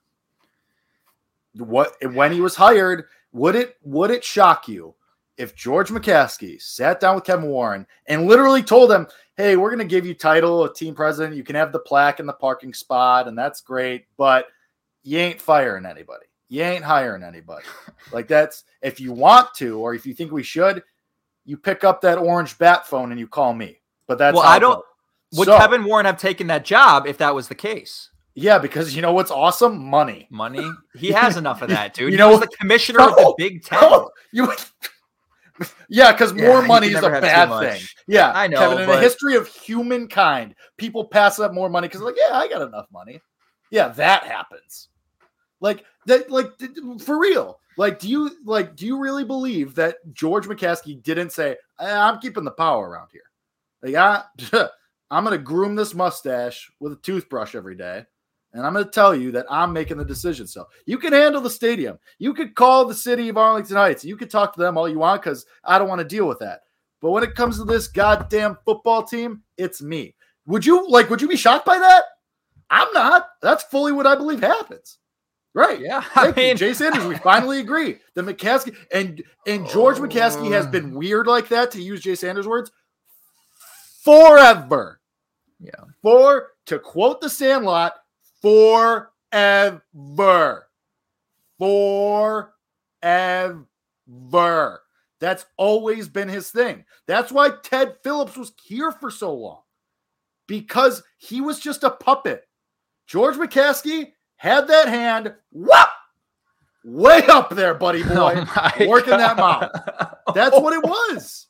[1.54, 4.94] What when he was hired, would it would it shock you
[5.37, 9.78] if George McCaskey sat down with Kevin Warren and literally told him, "Hey, we're going
[9.78, 11.37] to give you title of team president.
[11.37, 14.46] You can have the plaque in the parking spot and that's great, but
[15.02, 16.26] you ain't firing anybody.
[16.48, 17.64] You ain't hiring anybody."
[18.12, 20.82] like that's if you want to or if you think we should,
[21.44, 23.80] you pick up that orange bat phone and you call me.
[24.06, 24.84] But that's Well, I don't-.
[25.34, 28.11] Would So- Kevin Warren have taken that job if that was the case?
[28.34, 29.84] Yeah, because you know what's awesome?
[29.84, 30.28] Money.
[30.30, 30.70] Money?
[30.94, 32.12] He has enough of that, dude.
[32.12, 33.78] You know the commissioner of the Big Ten.
[33.82, 34.52] Oh, you.
[35.88, 37.82] Yeah, because Yeah, more money is a never have too bad thing.
[38.06, 42.00] Yeah, I know, Kevin, in the history of humankind, people pass up more money because
[42.00, 43.20] like, yeah, I got enough money.
[43.70, 44.88] Yeah, that happens.
[45.61, 46.50] Like that, like
[47.00, 47.60] for real.
[47.76, 48.74] Like, do you like?
[48.74, 53.08] Do you really believe that George McCaskey didn't say, "Eh, "I'm keeping the power around
[53.12, 53.22] here"?
[53.82, 54.68] Like, I,
[55.10, 58.04] I'm to groom this mustache with a toothbrush every day.
[58.52, 60.46] And I'm to tell you that I'm making the decision.
[60.46, 61.98] So you can handle the stadium.
[62.18, 64.04] You could call the city of Arlington Heights.
[64.04, 66.38] You could talk to them all you want because I don't want to deal with
[66.38, 66.60] that.
[67.00, 70.14] But when it comes to this goddamn football team, it's me.
[70.46, 71.10] Would you like?
[71.10, 72.04] Would you be shocked by that?
[72.70, 73.26] I'm not.
[73.42, 74.98] That's fully what I believe happens.
[75.58, 75.80] Right.
[75.80, 77.04] Yeah, I Thank you, mean- Jay Sanders.
[77.04, 77.96] We finally agree.
[78.14, 80.70] The McCaskey and and George McCaskey has oh.
[80.70, 82.70] been weird like that, to use Jay Sanders' words,
[84.04, 85.00] forever.
[85.58, 85.72] Yeah.
[86.00, 87.94] For to quote the Sandlot,
[88.40, 89.10] forever.
[91.58, 92.62] Forever.
[95.20, 96.84] That's always been his thing.
[97.08, 99.62] That's why Ted Phillips was here for so long.
[100.46, 102.46] Because he was just a puppet.
[103.08, 105.90] George McCaskey had that hand, whop,
[106.85, 109.70] way up there, buddy boy, Oh working that mouth.
[110.35, 111.46] That's what it was.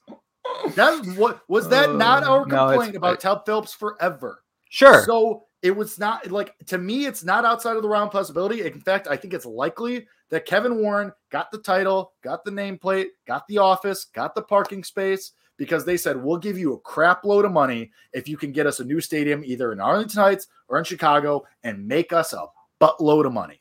[0.74, 3.20] That's what was that not Uh, our no, complaint about great.
[3.20, 4.42] Ted Phillips forever?
[4.70, 5.05] Sure.
[5.05, 8.66] So it was not like to me, it's not outside of the realm possibility.
[8.66, 13.09] In fact, I think it's likely that Kevin Warren got the title, got the nameplate,
[13.27, 17.24] got the office, got the parking space because they said, We'll give you a crap
[17.24, 20.46] load of money if you can get us a new stadium either in Arlington Heights
[20.68, 22.46] or in Chicago and make us a
[22.80, 23.60] buttload of money.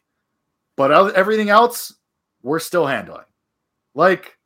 [0.76, 1.94] But everything else,
[2.44, 3.26] we're still handling.
[3.96, 4.38] Like,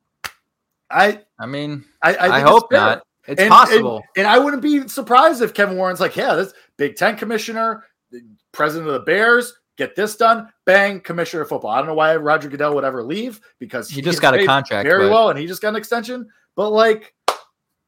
[0.90, 3.04] I, I mean, I, I, I, it's hope not.
[3.28, 3.98] It's And- possible.
[4.16, 7.84] And, and I wouldn't be surprised if Kevin Warren's like, yeah, this Big Ten commissioner,
[8.12, 11.72] the president of the Bears, get this done, bang, commissioner of football.
[11.72, 14.88] I don't know why Roger Goodell would ever leave because He just got a contract,
[14.88, 16.28] very but- well, and he just got an extension.
[16.56, 17.14] But like,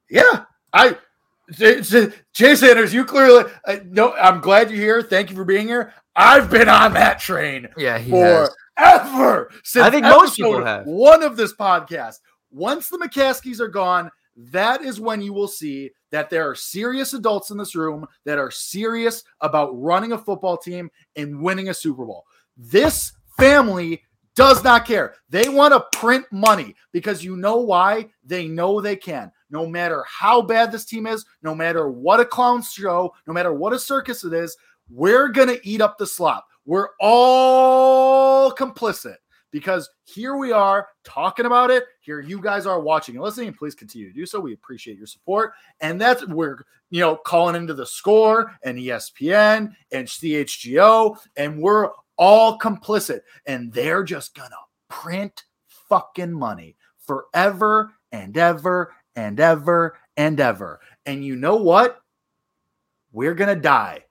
[0.09, 0.97] yeah, I.
[1.51, 4.13] Jay Sanders, you clearly uh, no.
[4.13, 5.01] I'm glad you're here.
[5.01, 5.93] Thank you for being here.
[6.15, 8.49] I've been on that train yeah, he has.
[8.77, 10.85] forever since I think most people have.
[10.85, 12.15] one of this podcast.
[12.51, 17.13] Once the McCaskeys are gone, that is when you will see that there are serious
[17.13, 21.73] adults in this room that are serious about running a football team and winning a
[21.73, 22.25] Super Bowl.
[22.57, 24.03] This family
[24.35, 25.15] does not care.
[25.29, 28.09] They want to print money because you know why?
[28.23, 29.31] They know they can.
[29.49, 33.53] No matter how bad this team is, no matter what a clown show, no matter
[33.53, 34.57] what a circus it is,
[34.93, 36.47] we're going to eat up the slop.
[36.65, 39.15] We're all complicit
[39.51, 41.83] because here we are talking about it.
[41.99, 43.53] Here you guys are watching and listening.
[43.53, 44.39] Please continue to do so.
[44.39, 45.53] We appreciate your support.
[45.81, 51.89] And that's we're you know calling into the score and ESPN and CHGO, and we're
[52.17, 53.21] all complicit.
[53.45, 54.55] And they're just gonna
[54.89, 55.43] print
[55.89, 60.79] fucking money forever and ever and ever and ever.
[61.05, 61.99] And you know what?
[63.11, 64.05] We're gonna die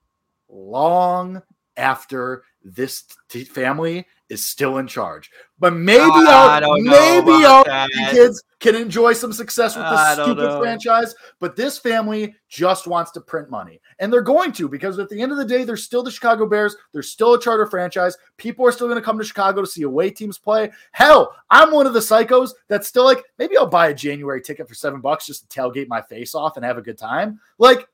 [0.53, 1.43] long
[1.77, 5.31] after this t- family is still in charge.
[5.59, 10.43] But maybe oh, I our maybe our kids can enjoy some success with this stupid
[10.43, 10.61] know.
[10.61, 11.15] franchise.
[11.41, 15.21] But this family just wants to print money, and they're going to because at the
[15.21, 16.77] end of the day, they're still the Chicago Bears.
[16.93, 18.17] They're still a charter franchise.
[18.37, 20.71] People are still going to come to Chicago to see away teams play.
[20.93, 24.69] Hell, I'm one of the psychos that's still like, maybe I'll buy a January ticket
[24.69, 27.41] for seven bucks just to tailgate my face off and have a good time.
[27.59, 27.89] Like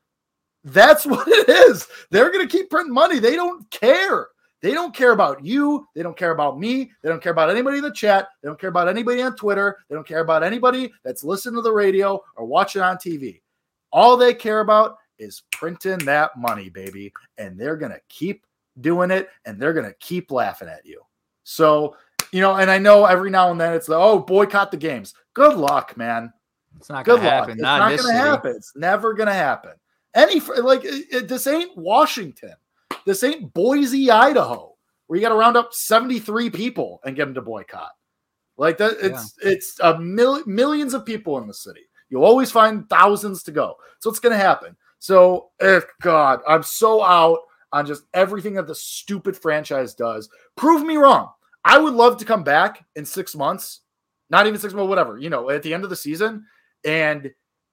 [0.72, 1.86] that's what it is.
[2.10, 3.18] They're going to keep printing money.
[3.18, 4.28] They don't care.
[4.60, 5.86] They don't care about you.
[5.94, 6.90] They don't care about me.
[7.02, 8.28] They don't care about anybody in the chat.
[8.42, 9.78] They don't care about anybody on Twitter.
[9.88, 13.40] They don't care about anybody that's listening to the radio or watching on TV.
[13.92, 17.12] All they care about is printing that money, baby.
[17.38, 18.44] And they're going to keep
[18.80, 21.02] doing it and they're going to keep laughing at you.
[21.44, 21.96] So,
[22.32, 25.14] you know, and I know every now and then it's like, oh, boycott the games.
[25.34, 26.32] Good luck, man.
[26.76, 27.32] It's not going to luck.
[27.32, 27.52] happen.
[27.52, 28.56] It's Not, not going to happen.
[28.56, 29.72] It's never going to happen.
[30.18, 32.54] Any like it, it- this ain't Washington.
[33.06, 34.74] This ain't Boise, Idaho,
[35.06, 37.92] where you got to round up seventy three people and get them to boycott.
[38.56, 41.82] Like that, it's it's a mil- millions of people in the city.
[42.10, 43.76] You'll always find thousands to go.
[44.00, 44.76] So it's going to happen.
[44.98, 47.38] So, if God, I'm so out
[47.72, 50.28] on just everything that the stupid franchise does.
[50.56, 51.30] Prove me wrong.
[51.64, 53.80] I would love to come back in six months,
[54.30, 56.44] not even six months, whatever, you know, at the end of the season.
[56.84, 57.30] And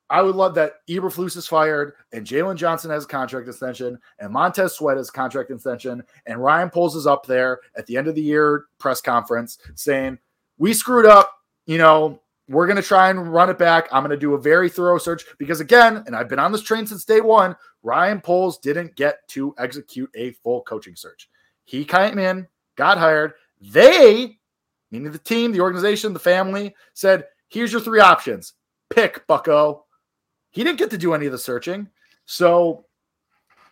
[0.10, 4.32] I would love that Eberflus is fired and Jaylon Johnson has a contract extension and
[4.32, 8.08] Montez Sweat has a contract extension and Ryan Poles is up there at the end
[8.08, 10.20] of the year press conference saying,
[10.60, 11.34] We screwed up,
[11.66, 13.88] you know, we're going to try and run it back.
[13.92, 16.62] I'm going to do a very thorough search because, again, and I've been on this
[16.62, 21.30] train since day one, Ryan Poles didn't get to execute a full coaching search.
[21.64, 23.34] He came in, got hired.
[23.60, 24.38] They,
[24.92, 28.54] meaning the team, the organization, the family, said, Here's your three options.
[28.90, 29.85] Pick, bucko.
[30.56, 31.90] He didn't get to do any of the searching.
[32.26, 32.86] So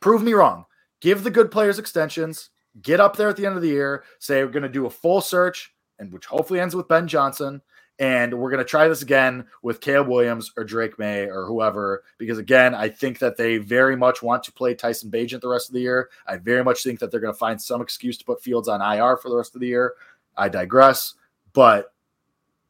[0.01, 0.65] prove me wrong.
[0.99, 2.49] Give the good players extensions.
[2.81, 4.03] Get up there at the end of the year.
[4.19, 7.61] Say we're going to do a full search, and which hopefully ends with Ben Johnson.
[7.99, 12.03] And we're going to try this again with Caleb Williams or Drake Maye or whoever,
[12.17, 15.69] because again, I think that they very much want to play Tyson Bagent the rest
[15.69, 16.09] of the year.
[16.27, 18.81] I very much think that they're going to find some excuse to put Fields on
[18.81, 19.93] IR for the rest of the year.
[20.35, 21.13] I digress,
[21.53, 21.93] but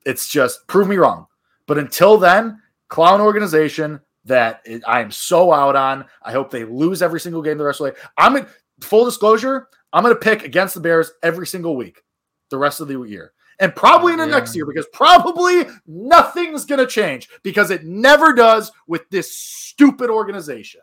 [0.06, 1.26] it's just prove me wrong.
[1.66, 2.62] But until then,
[2.94, 6.06] clown organization that it- I am so out on.
[6.22, 7.98] I hope they lose every single game the rest of the way.
[8.18, 8.46] I'm in
[8.82, 9.68] full disclosure.
[9.92, 12.04] I'm going to pick against the Bears every single week
[12.52, 13.34] the rest of the year.
[13.60, 14.32] And probably in the Yeah.
[14.38, 20.10] next year because probably nothing's going to change because it never does with this stupid
[20.12, 20.82] organization.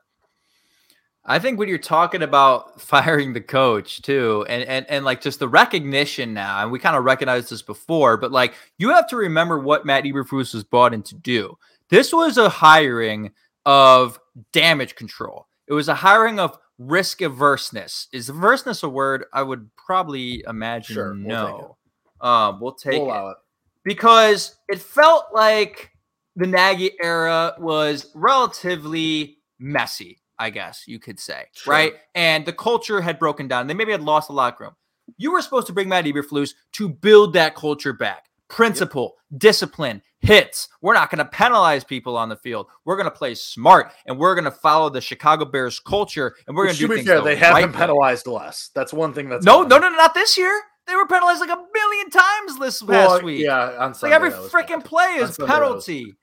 [1.25, 5.39] I think when you're talking about firing the coach too, and and and like just
[5.39, 9.17] the recognition now, and we kind of recognized this before, but like you have to
[9.17, 11.57] remember what Matt Eberflus was brought in to do.
[11.91, 13.33] This was a hiring
[13.67, 14.19] of
[14.53, 15.47] damage control.
[15.69, 18.07] It was a hiring of risk averseness.
[18.13, 19.25] Is averseness a word?
[19.33, 21.77] I would probably imagine Sure, we'll take no.
[22.21, 23.37] um, we'll take We'll it it.
[23.85, 25.91] because it felt like
[26.37, 31.73] the Nagy era was relatively messy, I guess you could say, Sure.
[31.73, 31.95] right?
[32.15, 33.67] And the culture had broken down.
[33.67, 34.77] They maybe had lost a locker room.
[35.19, 38.27] You were supposed to bring Matt Eberflus to build that culture back.
[38.49, 40.69] Principle, discipline, hits.
[40.81, 42.67] We're not going to penalize people on the field.
[42.85, 46.57] We're going to play smart, and we're going to follow the Chicago Bears culture, and
[46.57, 47.79] we're going to do things fair, the they have right been way.
[47.79, 48.71] penalized less.
[48.75, 50.61] That's one thing that's No, no, no, no, not this year.
[50.87, 53.45] They were penalized like a million times this past Well, week.
[53.45, 56.15] Yeah, on Sunday, Like every freaking play is Sunday, penalty.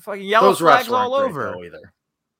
[0.00, 1.56] Fucking yellow Those flags all over.
[1.64, 1.92] either.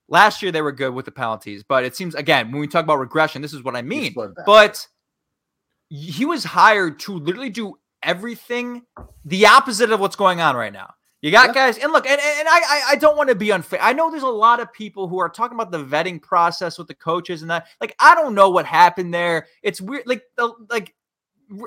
[0.08, 2.84] Last year they were good with the penalties, but it seems again when we talk
[2.84, 4.14] about regression, this is what I mean.
[4.46, 4.86] But
[5.88, 8.82] he was hired to literally do everything
[9.24, 10.92] the opposite of what's going on right now.
[11.22, 11.54] You got Yeah.
[11.54, 13.78] guys, and look, and, and I, I I don't want to be unfair.
[13.80, 16.88] I know there's a lot of people who are talking about the vetting process with
[16.88, 17.68] the coaches and that.
[17.80, 19.46] Like, I don't know what happened there.
[19.62, 20.04] It's weird.
[20.06, 20.94] Like the like,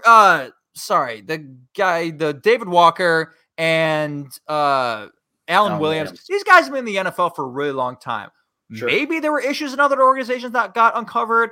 [0.05, 5.07] uh, sorry, the guy, the David Walker and uh
[5.47, 5.79] Alan.
[5.79, 6.25] Williams.
[6.27, 8.29] These guys have been in the NFL for a really long time.
[8.73, 8.87] Sure.
[8.87, 11.51] Maybe there were issues in other organizations that got uncovered.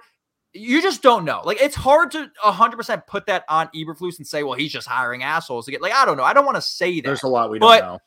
[0.56, 1.42] You just don't know.
[1.44, 5.24] Like it's hard to 100% put that on Eberflus and say, "Well, he's just hiring
[5.24, 6.24] assholes to get." Like I don't know.
[6.24, 7.08] I don't want to say that.
[7.08, 8.00] There's a lot we don't know.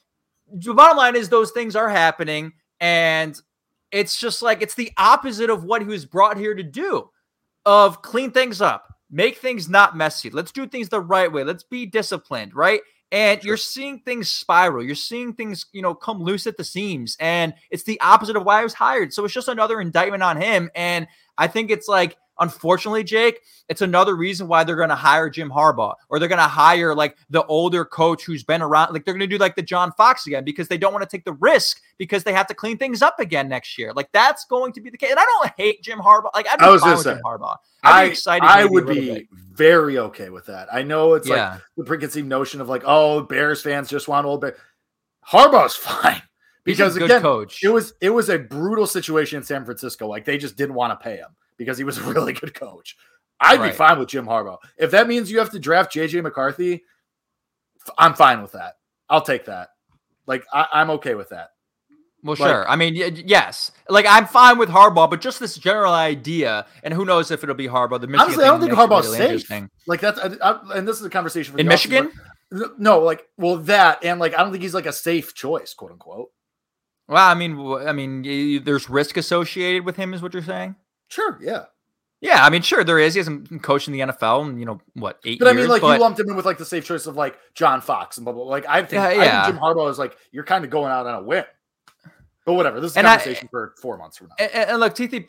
[0.52, 3.40] the bottom line is those things are happening, and
[3.90, 7.11] it's just like it's the opposite of what he was brought here to do,
[7.64, 10.30] of clean things up, make things not messy.
[10.30, 11.42] Let's do things the right way.
[11.42, 12.80] Let's be disciplined, right?
[13.12, 14.85] And you're seeing things spiral.
[14.85, 18.44] You're seeing things, you know, come loose at the seams, and it's the opposite of
[18.44, 19.12] why I was hired.
[19.12, 20.70] So it's just another indictment on him.
[20.74, 21.06] And
[21.38, 25.51] I think it's like, unfortunately, Jake, it's another reason why they're going to hire Jim
[25.51, 28.92] Harbaugh or they're going to hire like the older coach who's been around.
[28.92, 31.09] Like they're going to do like the John Fox again because they don't want to
[31.16, 33.92] take the risk because they have to clean things up again next year.
[33.92, 35.11] Like that's going to be the case.
[35.11, 36.31] And I don't hate Jim Harbaugh.
[36.35, 37.57] Like I'd be I was fine with say, Jim Harbaugh.
[37.83, 38.46] I'd I be excited.
[38.46, 39.27] I would be bit.
[39.53, 40.68] very okay with that.
[40.72, 41.53] I know it's Yeah.
[41.53, 44.57] like the preconceived notion of like, oh, Bears fans just want old Bear.
[45.29, 46.22] Harbaugh's fine
[46.64, 47.62] because good again, coach.
[47.64, 50.07] it was it was a brutal situation in San Francisco.
[50.07, 52.97] Like they just didn't want to pay him because he was a really good coach.
[53.40, 53.73] I'd Right.
[53.73, 56.83] be fine with Jim Harbaugh if that means you have to draft JJ McCarthy.
[57.99, 58.75] I'm fine with that.
[59.09, 59.69] I'll take that.
[60.27, 61.51] Like I, I'm okay with that.
[62.23, 62.69] Well, Like- sure.
[62.69, 63.71] I mean, y- yes.
[63.88, 67.55] Like I'm fine with Harbaugh, but just this general idea, and who knows if it'll
[67.55, 68.01] be Harbaugh.
[68.01, 69.69] The Michigan Honestly, I don't think Harbaugh's really safe.
[69.87, 72.11] Like that's I, I- and this is a conversation for In Michigan.
[72.51, 75.75] but- No, like well that and like I don't think he's like a safe choice,
[75.75, 76.31] quote unquote.
[77.07, 80.75] Well, I mean, I mean, there's risk associated with him, is what you're saying.
[81.09, 81.64] Sure, yeah.
[82.21, 83.14] Yeah, I mean, sure, there is.
[83.14, 85.62] He hasn't coached in the NFL in you know what eight But I years.
[85.62, 87.81] mean, like but you lumped him in with like the safe choice of like John
[87.83, 88.45] Fox and blah blah.
[88.45, 88.51] blah.
[88.51, 91.07] Like I think, Yeah, I think Jim Harbaugh is like you're kind of going out
[91.07, 91.45] on a whim.
[92.47, 92.81] But whatever.
[92.81, 94.35] This is a And I- conversation for four months from now.
[94.38, 95.29] And, and look, TTP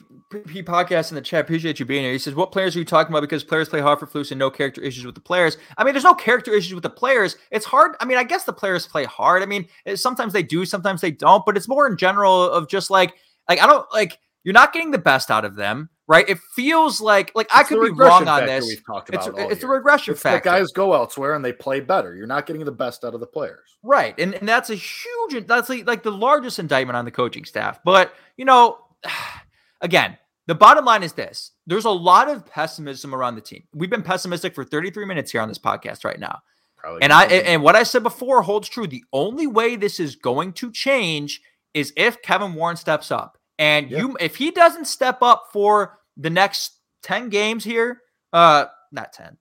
[0.63, 1.41] podcast in the chat.
[1.41, 2.11] Appreciate you being here.
[2.13, 3.21] He says, "What players are you talking about?
[3.21, 5.57] Because players play hard for flus and no character issues with the players.
[5.77, 7.35] I mean, there's no character issues with the players.
[7.51, 7.95] It's hard.
[7.99, 9.41] I mean, I guess the players play hard.
[9.43, 11.43] I mean, sometimes they do, sometimes they don't.
[11.45, 13.15] But it's more in general of just like,
[13.49, 16.23] like I don't like you're not getting the best out of them, right?
[16.29, 18.65] It feels like like I could be wrong on this.
[18.65, 20.49] We've talked It's about all it's a regression It's factor.
[20.49, 22.15] guys go elsewhere and they play better.
[22.15, 23.75] You're not getting the best out of the players.
[23.83, 24.17] Right.
[24.17, 27.81] And, and that's a huge, that's like, like the largest indictment on the coaching staff.
[27.83, 28.77] But, you know,
[29.81, 33.63] again, the bottom line is this there's a lot of pessimism around the team.
[33.73, 36.39] We've been pessimistic for 33 minutes here on this podcast right now.
[36.77, 37.01] Probably.
[37.01, 38.87] And I and what I said before holds true.
[38.87, 41.41] The only way this is going to change
[41.73, 43.37] is if Kevin Warren steps up.
[43.59, 43.97] And Yeah.
[43.99, 48.01] you if he doesn't step up for the next 10 games here,
[48.33, 49.37] uh not 10.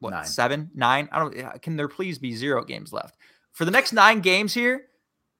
[0.00, 0.24] What, Nine.
[0.24, 1.08] 7, 9?
[1.12, 3.16] I don't can there please be zero games left?
[3.52, 4.86] For the next 9 games here,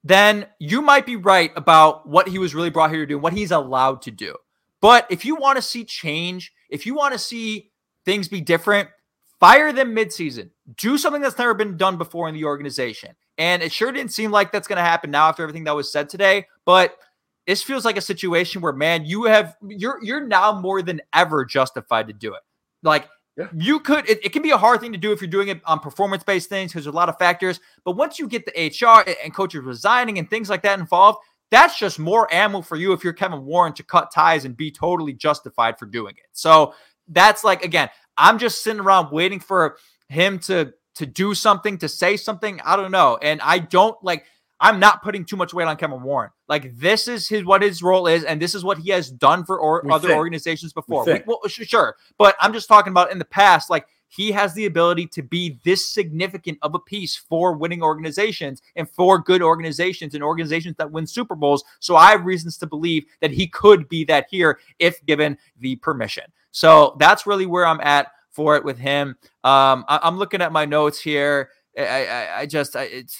[0.03, 3.23] then you might be right about what he was really brought here to do, and
[3.23, 4.35] what he's allowed to do.
[4.81, 7.71] But if you want to see change, if you want to see
[8.05, 8.89] things be different,
[9.39, 10.49] fire them midseason.
[10.77, 13.15] Do something that's never been done before in the organization.
[13.37, 15.91] And it sure didn't seem like that's going to happen now after everything that was
[15.91, 16.47] said today.
[16.65, 16.97] But
[17.47, 21.45] this feels like a situation where, man, you have you're you're now more than ever
[21.45, 22.41] justified to do it.
[22.83, 23.47] Like Yeah.
[23.53, 25.61] you could, it, it can be a hard thing to do if you're doing it
[25.65, 27.59] on performance based things because there's a lot of factors.
[27.83, 31.19] But once you get the HR and coaches resigning and things like that involved,
[31.51, 34.71] that's just more ammo for you if you're Kevin Warren to cut ties and be
[34.71, 36.29] totally justified for doing it.
[36.31, 36.73] So
[37.07, 39.77] that's like again, I'm just sitting around waiting for
[40.09, 42.61] him to to do something, to say something.
[42.63, 43.17] I don't know.
[43.21, 44.25] And I don't like
[44.63, 46.31] I'm not putting too much weight on Kevin Warren.
[46.47, 49.43] Like this is his what his role is, and this is what he has done
[49.43, 50.17] for or, other think.
[50.17, 51.03] organizations before.
[51.05, 53.69] We We- well, sure, but I'm just talking about in the past.
[53.69, 58.61] Like he has the ability to be this significant of a piece for winning organizations
[58.77, 61.63] and for good organizations and organizations that win Super Bowls.
[61.79, 65.75] So I have reasons to believe that he could be that here if given the
[65.77, 66.25] permission.
[66.51, 69.17] So that's really where I'm at for it with him.
[69.43, 71.49] Um, I, am looking at my notes here.
[71.77, 73.17] I, I, I just, I, it's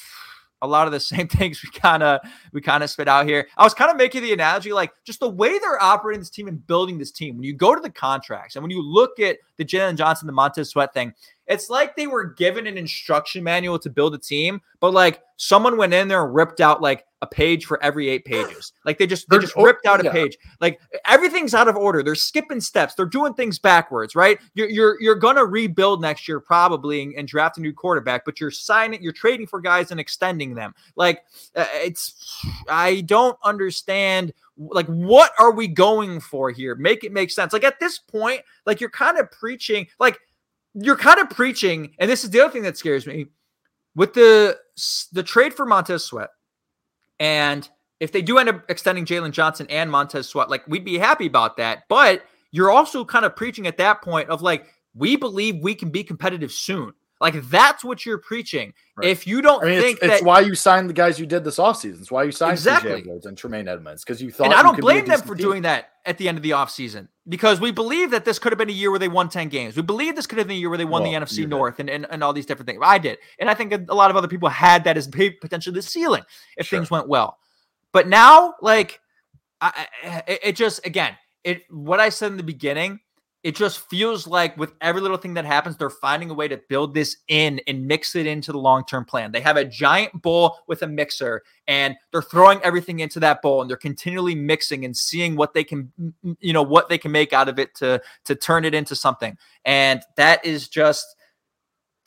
[0.64, 3.47] a lot of the same things we kind of we kind of spit out here.
[3.57, 6.47] I was kind of making the analogy like just the way they're operating this team
[6.47, 7.36] and building this team.
[7.36, 10.34] When you go to the contracts and when you look at the Jaylon Johnson, the
[10.34, 11.14] Montez Sweat thing,
[11.47, 15.77] it's like they were given an instruction manual to build a team, but like someone
[15.77, 18.71] went in there and ripped out like a page for every eight pages.
[18.85, 20.37] Like they just they just ripped out a page.
[20.59, 22.03] Like everything's out of order.
[22.03, 22.95] They're skipping steps.
[22.95, 24.39] They're doing things backwards, right?
[24.55, 28.41] You're you're you're gonna rebuild next year probably and, and draft a new quarterback, but
[28.41, 30.75] you're signing, you're trading for guys and extending them.
[30.97, 31.23] Like
[31.55, 36.75] uh, it's I don't understand like what are we going for here?
[36.75, 37.53] Make it make sense.
[37.53, 40.19] Like at this point, like you're kind of preaching, like
[40.74, 43.28] you're kind of preaching, and this is the other thing that scares me
[43.95, 44.57] with the
[45.11, 46.30] the trade for Montez Sweat,
[47.19, 47.67] and
[47.99, 51.26] if they do end up extending Jaylon Johnson and Montez Sweat, like we'd be happy
[51.26, 51.84] about that.
[51.88, 55.89] But you're also kind of preaching at that point of like we believe we can
[55.89, 56.93] be competitive soon.
[57.24, 58.74] Like that's what you're preaching.
[58.95, 59.07] Right.
[59.07, 61.43] If you don't I mean, think it's, it's why you signed the guys you did
[61.43, 62.01] this offseason.
[62.01, 63.03] It's why you signed Exactly.
[63.24, 64.45] And Tremaine Edmunds because you thought.
[64.45, 65.43] and I don't could be a blame them for team.
[65.45, 68.59] doing that at the end of the offseason because we believe that this could have
[68.59, 69.76] been a year where they won 10 games.
[69.76, 71.47] We believe this could have been a year where they won Well, the NFC.
[71.47, 72.82] North and, and, and all these different things.
[72.84, 73.17] I did.
[73.39, 76.24] And I think a lot of other people had that as potentially the ceiling
[76.57, 76.78] if Sure.
[76.78, 77.38] things went well.
[77.93, 78.99] But now, like,
[79.61, 81.15] I, I- it, it just, again,
[81.45, 82.99] it what I said in the beginning,
[83.43, 86.57] it just feels like with every little thing that happens, they're finding a way to
[86.69, 89.33] build this in and mix it into the long term plan.
[89.33, 93.59] They have a giant bowl with a mixer and they're throwing everything into that bowl
[93.61, 95.91] and they're continually mixing and seeing what they can,
[96.39, 99.37] you know, what they can make out of it to to turn it into something.
[99.65, 101.05] And that is just.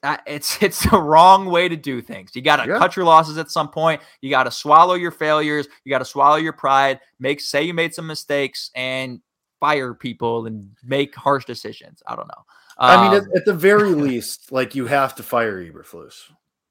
[0.02, 2.30] Uh, it's it's the wrong way to do things.
[2.34, 2.78] You got to Yeah.
[2.78, 4.00] cut your losses at some point.
[4.20, 5.66] You got to swallow your failures.
[5.84, 7.00] You got to swallow your pride.
[7.18, 9.20] Make say you made some mistakes and
[9.60, 12.02] fire people and make harsh decisions.
[12.06, 12.44] I don't know.
[12.78, 16.14] I mean, at, Um, at the very least, like you have to fire Eberflus.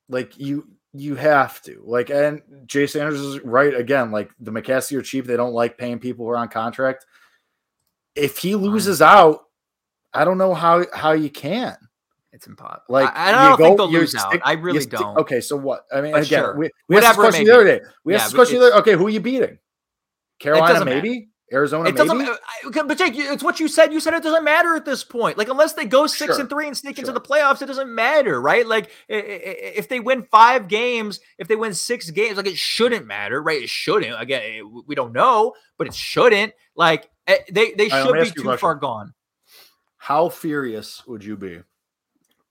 [0.10, 1.82] Like you, you have to.
[1.84, 4.12] Like, and Jay Sanders is right again.
[4.12, 5.26] Like the McCaskey are cheap.
[5.26, 7.06] They don't like paying people who are on contract.
[8.16, 9.42] If he loses out,
[10.14, 11.76] I don't know how how you can.
[12.32, 12.84] it's impossible.
[12.88, 14.38] Like, I, I don't you think they'll lose out.
[14.44, 15.18] I really stick- don't.
[15.18, 15.86] Okay, so what?
[15.94, 16.58] I mean, But again, sure.
[16.58, 17.82] we, we asked this question the other day.
[18.06, 18.76] We Yeah, asked this question the other.
[18.78, 19.58] Okay, who are you beating?
[20.40, 21.08] Carolina, doesn't matter.
[21.54, 22.32] Arizona, It doesn't, maybe.
[22.74, 23.94] but Jake, it's what you said.
[23.94, 25.38] You said it doesn't matter at this point.
[25.38, 26.40] Like unless they go six Sure.
[26.42, 28.66] and three and sneak into the playoffs, it doesn't matter, right?
[28.66, 33.44] Like if they win five games, if they win six games, like it shouldn't matter,
[33.44, 33.62] right?
[33.62, 34.20] It shouldn't.
[34.20, 36.54] Again, eh, we don't know, but it shouldn't.
[36.76, 39.14] Like eh, they they right, should be ask you a too far gone.
[39.98, 41.60] How furious would you be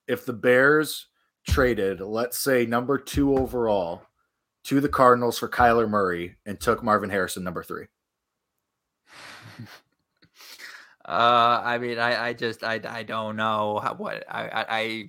[0.07, 1.07] if the Bears
[1.49, 4.03] traded, let's say, number two overall
[4.65, 7.87] to the Cardinals for Kyler Murray and took Marvin Harrison number three?
[11.05, 14.67] Uh, I mean, I, I just, I, I don't know how, what I, I, I,
[14.71, 15.07] I,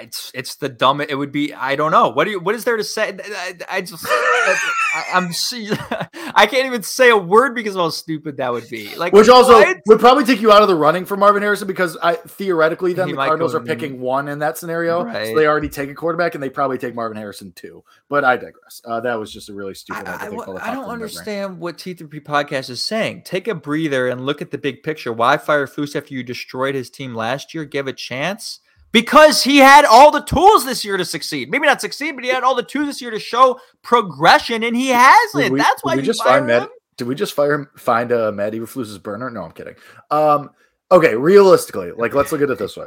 [0.00, 1.00] it's, it's the dumb.
[1.00, 2.08] It would be, I don't know.
[2.08, 3.16] What do you, what is there to say?
[3.22, 5.30] I, I just, I, I'm,
[6.34, 8.94] I can't even say a word because of how stupid that would be.
[8.96, 9.78] Like, Which also what?
[9.86, 13.08] would probably take you out of the running for Marvin Harrison because I theoretically then
[13.08, 15.04] He the Cardinals are picking one in that scenario.
[15.04, 17.84] So they already take a quarterback and they probably take Marvin Harrison too.
[18.08, 18.80] But I digress.
[18.84, 20.88] Uh, that was just a really stupid I, I, I don't into my brain.
[20.88, 23.22] understand what T3P podcast is saying.
[23.22, 25.12] Take a breather and look at the big picture.
[25.12, 27.64] Why fire Foose after you destroyed his team last year?
[27.64, 28.60] Give a chance
[28.92, 31.50] because he had all the tools this year to succeed.
[31.50, 34.76] Maybe not succeed, but he had all the tools this year to show progression, and
[34.76, 35.52] he hasn't.
[35.52, 36.68] We- That's why we just fire find Matt.
[36.96, 37.68] Did we just fire him?
[37.76, 39.30] Find uh, Matt Eberflus's burner?
[39.30, 39.76] No, I'm kidding.
[40.10, 40.50] Um,
[40.90, 42.86] okay, realistically, like let's look at it this way: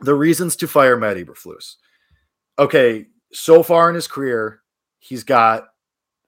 [0.00, 1.76] the reasons to fire Matt Eberflus.
[2.58, 4.62] Okay, so far in his career,
[4.98, 5.68] he's got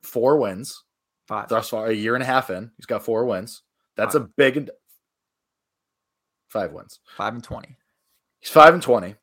[0.02, 0.84] four wins.
[1.26, 1.48] Five.
[1.48, 3.62] Thus far, a year and a half in, he's got four wins.
[3.96, 4.68] That's a big
[6.48, 7.00] five wins.
[7.16, 7.76] Five and twenty.
[8.40, 9.16] He's five and twenty,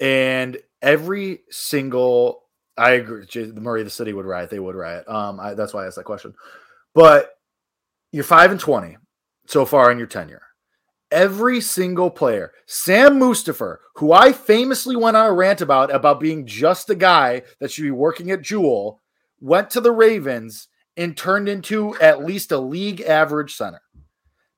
[0.00, 2.44] and every single
[2.76, 3.24] I agree.
[3.26, 4.50] The Murray, the city would riot.
[4.50, 5.08] They would riot.
[5.08, 6.34] Um, I, that's why I asked that question.
[6.94, 7.36] But
[8.12, 8.96] you're five and twenty
[9.46, 10.42] so far in your tenure.
[11.10, 16.46] Every single player, Sam Mustipher, who I famously went on a rant about about being
[16.46, 19.00] just a guy that should be working at Jewel,
[19.40, 23.82] went to the Ravens and turned into at least a league average center.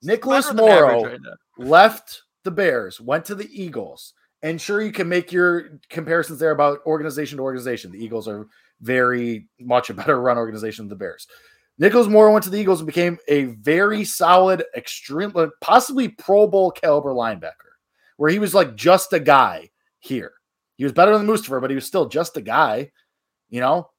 [0.02, 1.20] Nicholas Better than average Morrow right
[1.58, 6.52] left the Bears, went to the Eagles, and sure you can make your comparisons there
[6.52, 7.92] about organization to organization.
[7.92, 8.46] The Eagles are
[8.80, 11.26] very much a better run organization than the Bears.
[11.78, 16.70] Nicholas Moore went to the Eagles and became a very solid, extreme, possibly Pro Bowl
[16.70, 17.74] caliber linebacker,
[18.16, 19.68] where he was like just a guy
[19.98, 20.32] here.
[20.76, 22.90] He was better than Mustipher, but he was still just a guy.
[23.50, 23.90] You know,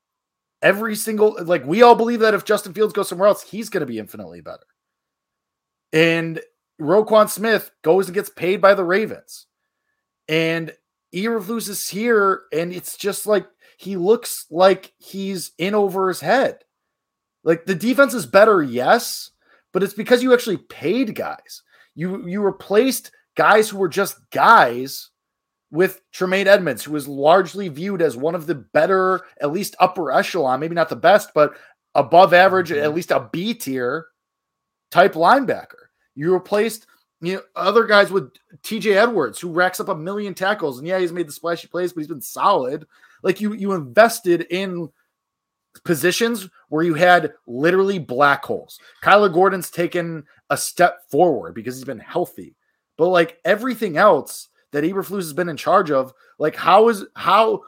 [0.62, 3.82] every single like we all believe that if Justin Fields goes somewhere else, he's going
[3.82, 4.66] to be infinitely better.
[5.94, 6.42] And
[6.80, 9.48] Roquan Smith goes and gets paid by the Ravens,
[10.28, 10.74] and
[11.14, 13.48] Eberflus is here, and it's just like
[13.78, 16.60] he looks like he's in over his head.
[17.44, 19.32] Like the defense is better, yes,
[19.74, 21.64] but it's because you actually paid guys.
[21.96, 25.10] You you replaced guys who were just guys
[25.72, 30.12] with Tremaine Edmunds, who is largely viewed as one of the better, at least upper
[30.12, 31.56] echelon, maybe not the best, but
[31.96, 32.84] above average, mm-hmm.
[32.84, 34.08] at least a B tier
[34.92, 35.87] type linebacker.
[36.18, 36.88] You replaced
[37.22, 41.00] you know other guys with TJ Edwards, who racks up a million tackles, and yeah,
[41.00, 42.86] he's made the splashy plays, but he's been solid.
[43.24, 44.90] Like you, you invested in
[45.84, 48.80] positions where you had literally black holes.
[49.04, 52.56] Kyler Gordon's taken a step forward because he's been healthy,
[52.98, 57.62] but like everything else that Eberflus has been in charge of, like how is how?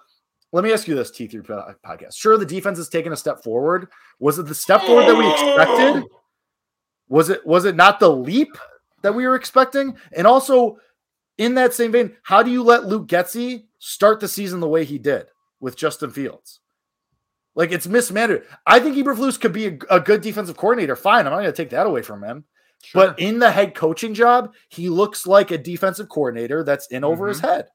[0.51, 2.15] Let me ask you this, T3 podcast.
[2.15, 3.87] Sure, the defense has taken a step forward.
[4.19, 6.03] Was it the step forward that we expected?
[7.09, 8.57] Was it was it not the leap
[9.01, 9.97] that we were expecting?
[10.15, 10.77] And also,
[11.37, 14.85] in that same vein, how do you let Luke Getsy start the season the way
[14.85, 15.27] he did
[15.59, 16.59] with Justin Fields?
[17.55, 18.45] Like it's mismanaged.
[18.65, 20.95] I think Eberflus could be a, a, good defensive coordinator.
[20.95, 22.45] Fine, I'm not going to take that away from him.
[22.83, 23.07] Sure.
[23.07, 27.25] But in the head coaching job, he looks like a defensive coordinator that's in over
[27.25, 27.29] mm-hmm.
[27.29, 27.67] his head.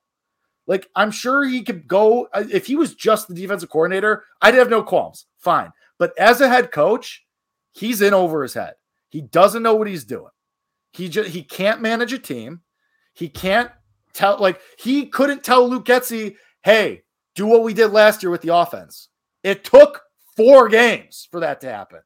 [0.66, 4.54] Like I'm sure he could go uh, if he was just the defensive coordinator, I'd
[4.54, 5.26] have no qualms.
[5.38, 5.72] Fine.
[5.98, 7.24] But as a head coach,
[7.72, 8.74] he's in over his head.
[9.14, 10.32] He doesn't know what he's doing.
[10.92, 12.62] He just he can't manage a team.
[13.12, 13.70] He can't
[14.12, 16.34] tell like he couldn't tell Luke Getsy,
[16.64, 17.04] "Hey,
[17.36, 19.10] do what we did last year with the offense."
[19.44, 20.02] It took
[20.36, 22.00] 4 games for that to happen.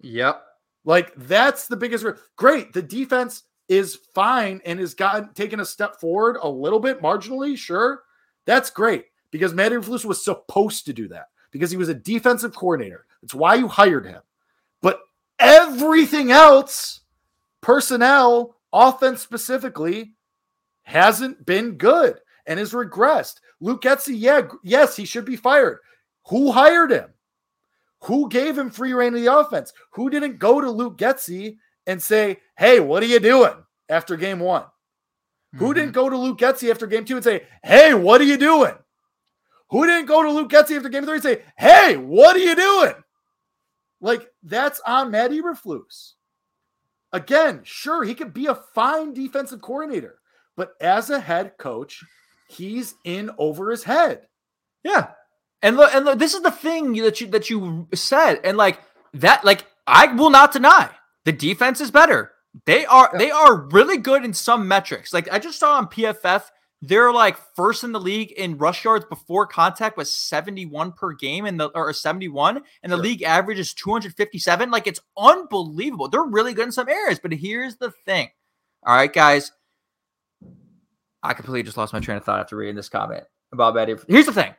[0.00, 0.42] Yep.
[0.84, 2.04] Like that's the biggest.
[2.34, 2.72] Great.
[2.72, 7.56] The defense is fine and has gotten taken a step forward a little bit marginally.
[7.56, 8.02] Sure,
[8.46, 12.56] that's great because Matt Eberflus was supposed to do that because he was a defensive
[12.56, 13.06] coordinator.
[13.22, 14.22] It's why you hired him.
[15.38, 17.00] Everything else,
[17.60, 20.14] personnel, offense specifically,
[20.82, 23.36] hasn't been good and has regressed.
[23.60, 25.78] Luke Getsy, yeah, yes, he should be fired.
[26.28, 27.10] Who hired him?
[28.04, 29.72] Who gave him free reign of the offense?
[29.92, 33.54] Who didn't go to Luke Getsy and say, hey, what are you doing
[33.88, 34.62] after game one?
[34.62, 35.58] Mm-hmm.
[35.58, 38.36] Who didn't go to Luke Getsy after game two and say, hey, what are you
[38.36, 38.74] doing?
[39.70, 42.54] Who didn't go to Luke Getsy after game three and say, hey, what are you
[42.54, 42.94] doing?
[44.00, 46.12] Like, that's on Matt Eberflus.
[47.12, 50.18] Again, sure, he could be a fine defensive coordinator,
[50.56, 52.04] but as a head coach,
[52.48, 54.26] he's in over his head.
[54.84, 55.10] Yeah.
[55.62, 58.80] And look, and look, this is the thing that you that you said, and like
[59.14, 60.90] that, like I will not deny
[61.24, 62.32] the defense is better.
[62.64, 63.18] They are yeah.
[63.18, 65.12] they are really good in some metrics.
[65.12, 66.44] Like I just saw on PFF,
[66.82, 71.44] they're like first in the league in rush yards before contact was 71 per game
[71.46, 73.02] in the or 71 and the sure.
[73.02, 77.76] league average is 257 like it's unbelievable they're really good in some areas but here's
[77.76, 78.28] the thing
[78.86, 79.50] all right guys
[81.22, 84.26] i completely just lost my train of thought after reading this comment about betty here's
[84.26, 84.54] the thing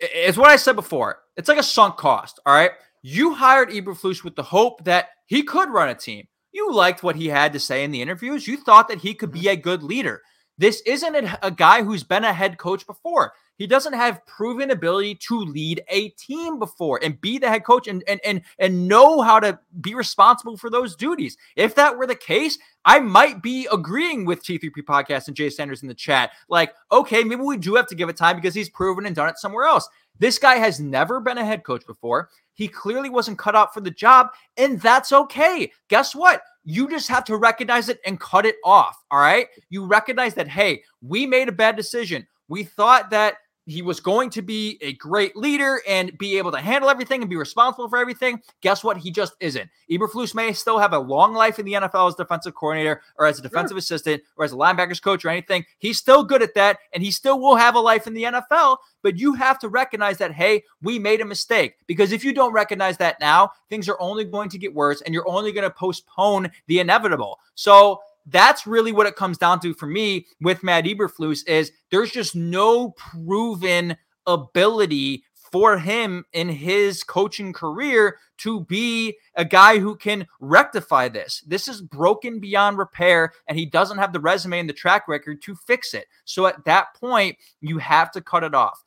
[0.00, 1.20] it's what I said before.
[1.36, 2.40] It's like a sunk cost.
[2.46, 2.72] All right.
[3.02, 6.26] You hired Eberflus with the hope that he could run a team.
[6.52, 8.46] You liked what he had to say in the interviews.
[8.46, 9.58] You thought that he could be mm-hmm.
[9.58, 10.22] a good leader.
[10.58, 13.32] This isn't a, guy who's been a head coach before.
[13.56, 17.88] He doesn't have proven ability to lead a team before and be the head coach
[17.88, 21.36] and and and and know how to be responsible for those duties.
[21.56, 25.82] If that were the case, I might be agreeing with T3P podcast and Jay Sanders
[25.82, 26.30] in the chat.
[26.48, 29.28] Like, okay, maybe we do have to give it time because he's proven and done
[29.28, 29.88] it somewhere else.
[30.20, 32.30] This guy has never been a head coach before.
[32.54, 35.70] He clearly wasn't cut out for the job, and that's okay.
[35.88, 36.42] Guess what?
[36.70, 39.02] You just have to recognize it and cut it off.
[39.10, 39.46] All right.
[39.70, 42.26] You recognize that, hey, we made a bad decision.
[42.48, 43.38] We thought that
[43.68, 47.28] he was going to be a great leader and be able to handle everything and
[47.28, 48.40] be responsible for everything.
[48.62, 48.96] Guess what?
[48.96, 49.68] He just isn't.
[49.90, 53.38] Eberflus may still have a long life in the NFL as defensive coordinator or as
[53.38, 53.78] a defensive sure.
[53.78, 55.64] assistant or as a linebackers coach or anything.
[55.78, 58.78] He's still good at that and he still will have a life in the NFL.
[59.02, 61.76] But you have to recognize that, hey, we made a mistake.
[61.86, 65.14] Because if you don't recognize that now, things are only going to get worse and
[65.14, 67.38] you're only going to postpone the inevitable.
[67.54, 68.00] So,
[68.30, 72.34] that's really what it comes down to for me with Matt Eberflus is there's just
[72.36, 80.26] no proven ability for him in his coaching career to be a guy who can
[80.40, 81.42] rectify this.
[81.46, 85.42] This is broken beyond repair, and he doesn't have the resume and the track record
[85.42, 86.06] to fix it.
[86.24, 88.84] So at that point, you have to cut it off.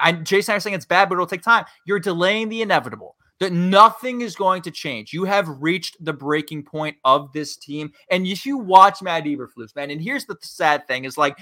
[0.00, 1.66] I, Jason, I'm saying it's bad, but it'll take time.
[1.84, 3.16] You're delaying the inevitable.
[3.40, 5.12] That nothing is going to change.
[5.12, 7.92] You have reached the breaking point of this team.
[8.10, 11.38] And if you watch Matt Eberflus, man, and here's the sad thing is like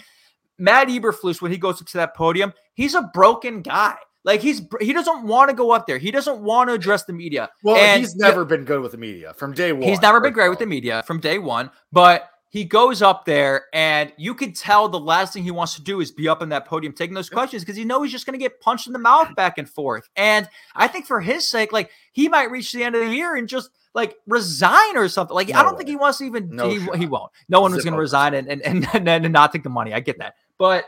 [0.59, 3.97] Matt Eberflus, when he goes up to that podium, he's a broken guy.
[4.25, 5.99] Like he's he doesn't want to go up there.
[5.99, 7.49] He doesn't want to address the media.
[7.63, 9.83] Well, and he's never been good with the media from day one.
[9.83, 11.71] He's never been great with the media from day one.
[11.93, 15.83] But he goes up there and you could tell the last thing he wants to
[15.83, 18.25] do is be up in that podium taking those questions because he knows he's just
[18.25, 20.09] going to get punched in the mouth back and forth.
[20.17, 23.37] And I think for his sake, like he might reach the end of the year
[23.37, 25.35] and just like resign or something.
[25.35, 25.79] Like no I don't way.
[25.79, 26.51] think he wants to even.
[26.51, 27.31] No he, he, won't.
[27.49, 29.93] No one was going to resign and and, and and and not take the money.
[29.93, 30.85] I get that, but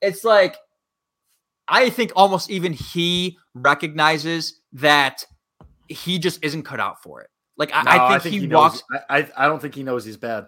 [0.00, 0.56] it's like
[1.68, 5.24] I think almost even he recognizes that
[5.88, 7.28] he just isn't cut out for it.
[7.56, 8.82] Like I, no, I, think, I think, he, he walks.
[9.08, 10.46] I I don't think he knows he's bad.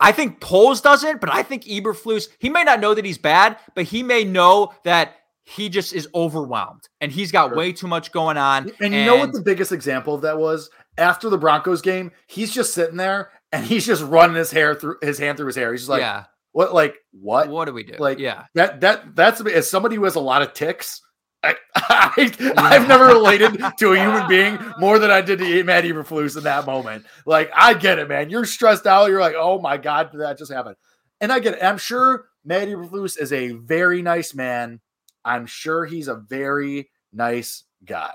[0.00, 3.58] I think Poles doesn't, but I think Eberflus, he may not know that he's bad,
[3.74, 7.56] but he may know that he just is overwhelmed and he's got sure.
[7.56, 8.70] way too much going on.
[8.80, 9.06] And you and...
[9.06, 10.70] know what the biggest example of that was?
[10.98, 14.96] After the Broncos game, he's just sitting there and he's just running his hair through
[15.00, 15.72] his hand through his hair.
[15.72, 16.24] He's just like, yeah.
[16.52, 17.48] what, like, what?
[17.48, 17.94] What do we do?
[17.98, 21.00] Like, yeah, that, that, that's as somebody who has a lot of ticks.
[21.42, 25.84] I, I, have never related to a human being more than I did to Matt
[25.84, 27.06] Eberflus in that moment.
[27.26, 28.30] Like, I get it, man.
[28.30, 29.08] You're stressed out.
[29.08, 30.74] You're like, oh my God, did that just happen?
[31.20, 31.62] And I get it.
[31.62, 34.80] I'm sure Matt Eberflus is a very nice man.
[35.24, 38.14] I'm sure he's a very nice guy,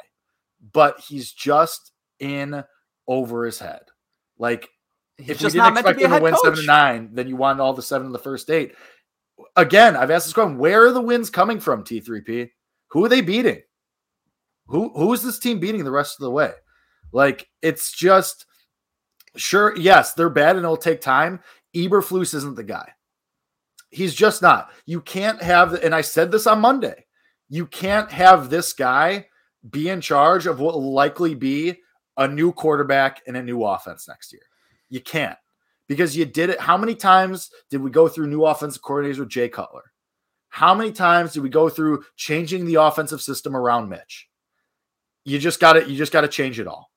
[0.72, 2.64] but he's just in
[3.08, 3.82] over his head.
[4.38, 4.70] Like,
[5.18, 6.42] he's if we didn't expect him to win coach.
[6.44, 8.74] seven to nine, then you won all the seven in the first eight.
[9.56, 11.84] Again, I've asked this question: Where are the wins coming from?
[11.84, 12.50] T3P.
[12.94, 13.62] Who are they beating?
[14.68, 16.52] Who who is this team beating the rest of the way?
[17.12, 18.46] Like it's just
[19.36, 21.40] sure, yes, they're bad and it'll take time.
[21.76, 22.92] Eberflus isn't the guy.
[23.90, 24.72] He's just not.
[24.86, 27.06] You can't have, and I said this on Monday.
[27.50, 29.28] You can't have this guy
[29.70, 31.80] be in charge of what will likely be
[32.18, 34.44] a new quarterback and a new offense next year.
[34.90, 35.38] You can't
[35.88, 36.60] because you did it.
[36.60, 39.93] How many times did we go through new offensive coordinators with Jay Cutler?
[40.54, 44.30] How many times do we go through changing the offensive system around Mitch?
[45.26, 46.92] You just got to you just got to change it all.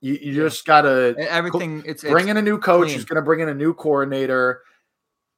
[0.00, 0.44] You, you yeah.
[0.44, 1.82] just got to everything.
[1.84, 2.94] It's bring it's in a new coach clean.
[2.94, 4.62] who's going to bring in a new coordinator.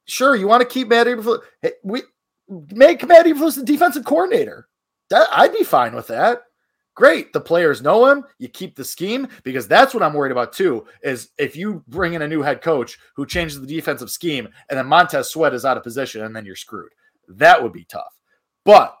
[0.05, 1.39] Sure, you want to keep Matt Eberflus.
[1.63, 2.03] Hey, we
[2.47, 4.67] make Matt Eberflus the defensive coordinator.
[5.09, 6.43] That I'd be fine with that.
[6.93, 8.23] Great, the players know him.
[8.37, 10.85] You keep the scheme because that's what I'm worried about too.
[11.01, 14.77] Is if you bring in a new head coach who changes the defensive scheme and
[14.77, 16.91] then Montez Sweat is out of position and then you're screwed.
[17.27, 18.13] That would be tough.
[18.65, 18.97] But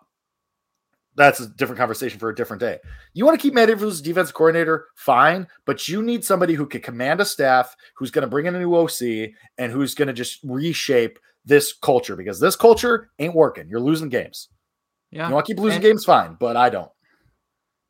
[1.17, 2.77] that's a different conversation for a different day.
[3.13, 6.81] You want to keep Matt Eberflus defense coordinator, fine, but you need somebody who can
[6.81, 10.13] command a staff, who's going to bring in a new OC, and who's going to
[10.13, 13.67] just reshape this culture because this culture ain't working.
[13.67, 14.49] You're losing games.
[15.09, 16.91] Yeah, you want to keep losing and, games, fine, but I don't.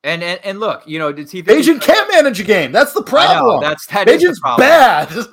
[0.03, 1.43] And and, and look, you know, did he?
[1.47, 2.71] Agent can't manage a game.
[2.71, 3.59] That's the problem.
[3.59, 5.09] Know, that's that Agent's bad.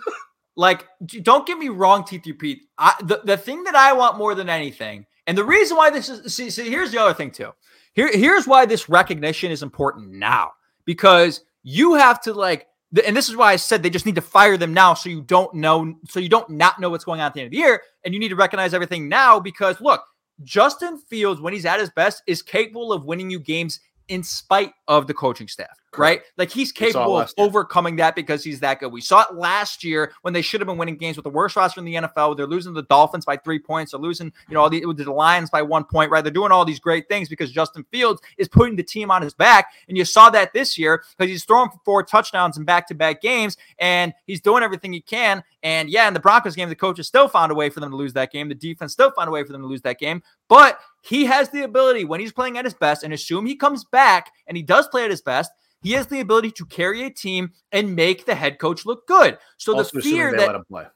[0.56, 0.86] Like,
[1.22, 2.58] don't get me wrong, T3P.
[2.78, 6.08] I, the, the thing that I want more than anything, and the reason why this
[6.08, 7.52] is, see, see, here's the other thing too.
[7.94, 10.52] Here, here's why this recognition is important now
[10.84, 12.66] because you have to like,
[13.04, 15.22] and this is why I said they just need to fire them now, so you
[15.22, 17.58] don't know, so you don't not know what's going on at the end of the
[17.58, 20.04] year, and you need to recognize everything now because look,
[20.42, 24.72] Justin Fields, when he's at his best, is capable of winning you games in spite
[24.88, 26.22] of the coaching staff right?
[26.36, 28.92] Like he's capable of overcoming that because he's that good.
[28.92, 31.56] We saw it last year when they should have been winning games with the worst
[31.56, 32.36] roster in the NFL.
[32.36, 33.92] They're losing the Dolphins by three points.
[33.92, 36.22] They're losing, you know, all the, the Lions by one point, right?
[36.22, 39.34] They're doing all these great things because Justin Fields is putting the team on his
[39.34, 39.72] back.
[39.88, 42.94] And you saw that this year because he's throwing for four touchdowns in back to
[42.94, 45.42] back games and he's doing everything he can.
[45.62, 47.96] And yeah, in the Broncos game, the coaches still found a way for them to
[47.96, 48.48] lose that game.
[48.48, 50.22] The defense still found a way for them to lose that game.
[50.48, 53.84] But he has the ability when he's playing at his best, and assume he comes
[53.84, 55.52] back and he does play at his best,
[55.82, 59.36] he has the ability to carry a team and make the head coach look good.
[59.58, 60.86] So also the fear that let him play.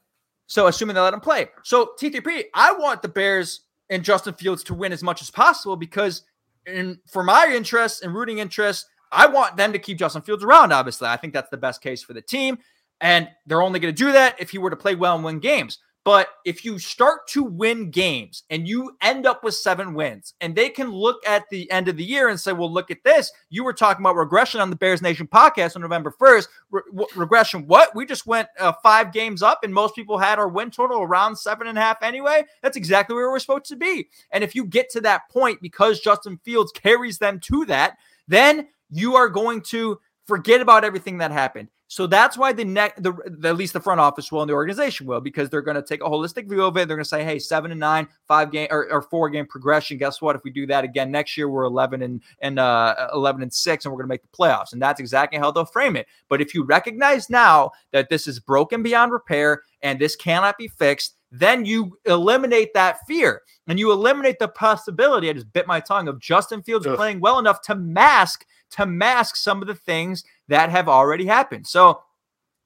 [0.47, 1.49] So assuming they let him play.
[1.63, 5.75] So T3P, I want the Bears and Justin Fields to win as much as possible
[5.75, 6.23] because
[6.65, 10.73] in for my interests and rooting interests, I want them to keep Justin Fields around.
[10.73, 12.57] Obviously, I think that's the best case for the team.
[12.99, 15.39] And they're only going to do that if he were to play well and win
[15.39, 15.77] games.
[16.05, 20.55] But if you start to win games and you end up with seven wins, and
[20.55, 23.31] they can look at the end of the year and say, well, look at this.
[23.49, 26.47] You were talking about regression on the Bears Nation podcast on November 1st.
[26.71, 27.93] Re- regression, what?
[27.95, 31.35] We just went uh, five games up, and most people had our win total around
[31.35, 32.45] seven and a half anyway.
[32.63, 34.07] That's exactly where we're supposed to be.
[34.31, 37.97] And if you get to that point because Justin Fields carries them to that,
[38.27, 41.69] then you are going to forget about everything that happened.
[41.91, 44.53] So that's why the next, the, the, at least the front office will and the
[44.53, 46.87] organization will, because they're going to take a holistic view of it.
[46.87, 49.97] They're going to say, hey, seven and nine, five game or, or, four game progression.
[49.97, 50.35] Guess what?
[50.35, 53.85] If we do that again next year, we're eleven and and uh, eleven and six,
[53.85, 54.71] and we're going to make the playoffs.
[54.73, 56.05] And that's exactly how they'll frame it.
[56.27, 60.67] But if you recognize now that this is broken beyond repair and this cannot be
[60.67, 65.27] fixed, then you eliminate that fear and you eliminate the possibility.
[65.27, 66.95] I just bit my tongue of Justin Fields Ugh.
[66.95, 71.67] playing well enough to mask to mask some of the things that have already happened.
[71.67, 72.01] So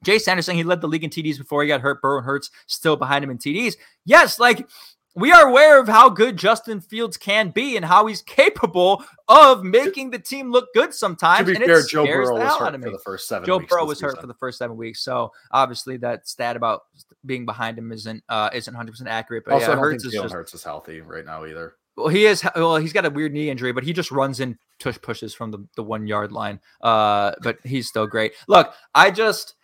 [0.04, 2.00] Jay Sanderson, he led the league in TDs before he got hurt.
[2.02, 3.74] Burrow and Hurts still behind him in TDs.
[4.04, 4.68] Yes, like
[5.16, 9.62] we are aware of how good Justin Fields can be and how he's capable of
[9.62, 11.46] making the team look good sometimes.
[11.46, 13.46] To be and fair, Joe Burrow was hurt for the first seven.
[13.46, 16.82] Joe Burrow was hurt for the first seven weeks, so obviously that stat about
[17.24, 19.44] being behind him isn't uh, isn't 100 percent accurate.
[19.44, 21.76] But also, yeah, I don't Hurts think is Jalen Hurts is healthy right now either.
[21.96, 22.44] Well, he is.
[22.56, 25.50] Well, he's got a weird knee injury, but he just runs in tush pushes from
[25.50, 26.60] the, the one yard line.
[26.80, 28.32] Uh, but he's still great.
[28.48, 29.54] Look, I just,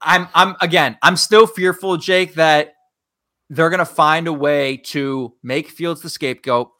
[0.00, 2.74] I'm, I'm again, I'm still fearful, Jake, that
[3.48, 6.70] they're gonna find a way to make Fields the scapegoat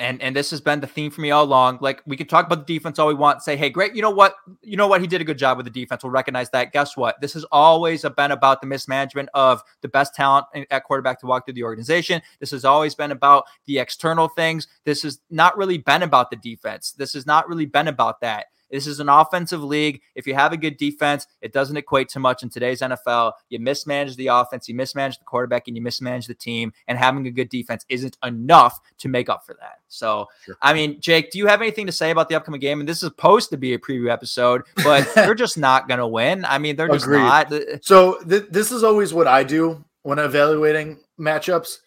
[0.00, 1.78] and and this has been the theme for me all along.
[1.80, 4.10] Like we can talk about the defense all we want, say, hey, great, you know
[4.10, 6.02] what, you know what, he did a good job with the defense.
[6.02, 6.72] We'll recognize that.
[6.72, 7.20] Guess what?
[7.20, 11.46] This has always been about the mismanagement of the best talent at quarterback to walk
[11.46, 12.22] through the organization.
[12.40, 14.66] This has always been about the external things.
[14.84, 16.92] This has not really been about the defense.
[16.92, 18.46] This has not really been about that.
[18.70, 20.00] This is an offensive league.
[20.14, 23.32] If you have a good defense, it doesn't equate to much in today's NFL.
[23.48, 26.72] You mismanage the offense, you mismanage the quarterback, and you mismanage the team.
[26.88, 29.80] And having a good defense isn't enough to make up for that.
[29.88, 30.56] So, sure.
[30.62, 32.80] I mean, Jake, do you have anything to say about the upcoming game?
[32.80, 36.06] And this is supposed to be a preview episode, but they're just not going to
[36.06, 36.44] win.
[36.44, 37.18] I mean, they're just Agreed.
[37.18, 37.52] not.
[37.82, 41.78] So, th- this is always what I do when evaluating matchups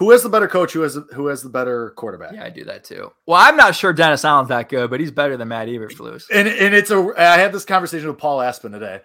[0.00, 0.72] who has the better coach?
[0.72, 2.32] Who has who has the better quarterback?
[2.32, 3.12] Yeah, I do that too.
[3.26, 6.24] Well, I'm not sure Dennis Allen's that good, but he's better than Matt Eberflus.
[6.32, 7.12] And and it's a.
[7.18, 9.02] I had this conversation with Paul Aspen today.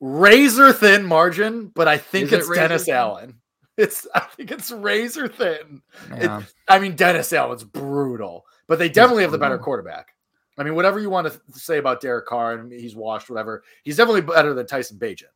[0.00, 2.94] Razor thin margin, but I think Is it's it Dennis thin?
[2.94, 3.34] Allen.
[3.78, 5.82] It's I think it's razor thin.
[6.10, 6.40] Yeah.
[6.40, 10.08] It, I mean, Dennis Allen's brutal, but they definitely have the better quarterback.
[10.58, 13.96] I mean, whatever you want to say about Derek Carr and he's washed, whatever, he's
[13.96, 15.30] definitely better than Tyson Bagent.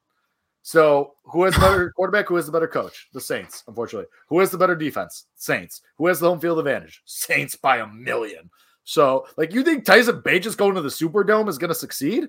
[0.63, 2.29] So, who has the better quarterback?
[2.29, 3.09] Who has the better coach?
[3.13, 4.09] The Saints, unfortunately.
[4.29, 5.27] Who has the better defense?
[5.35, 5.83] Saints.
[5.99, 7.03] Who has the home field advantage?
[7.05, 8.49] Saints by a million.
[8.85, 12.29] So, like, you think Tyson Bagent going to the Superdome is going to succeed?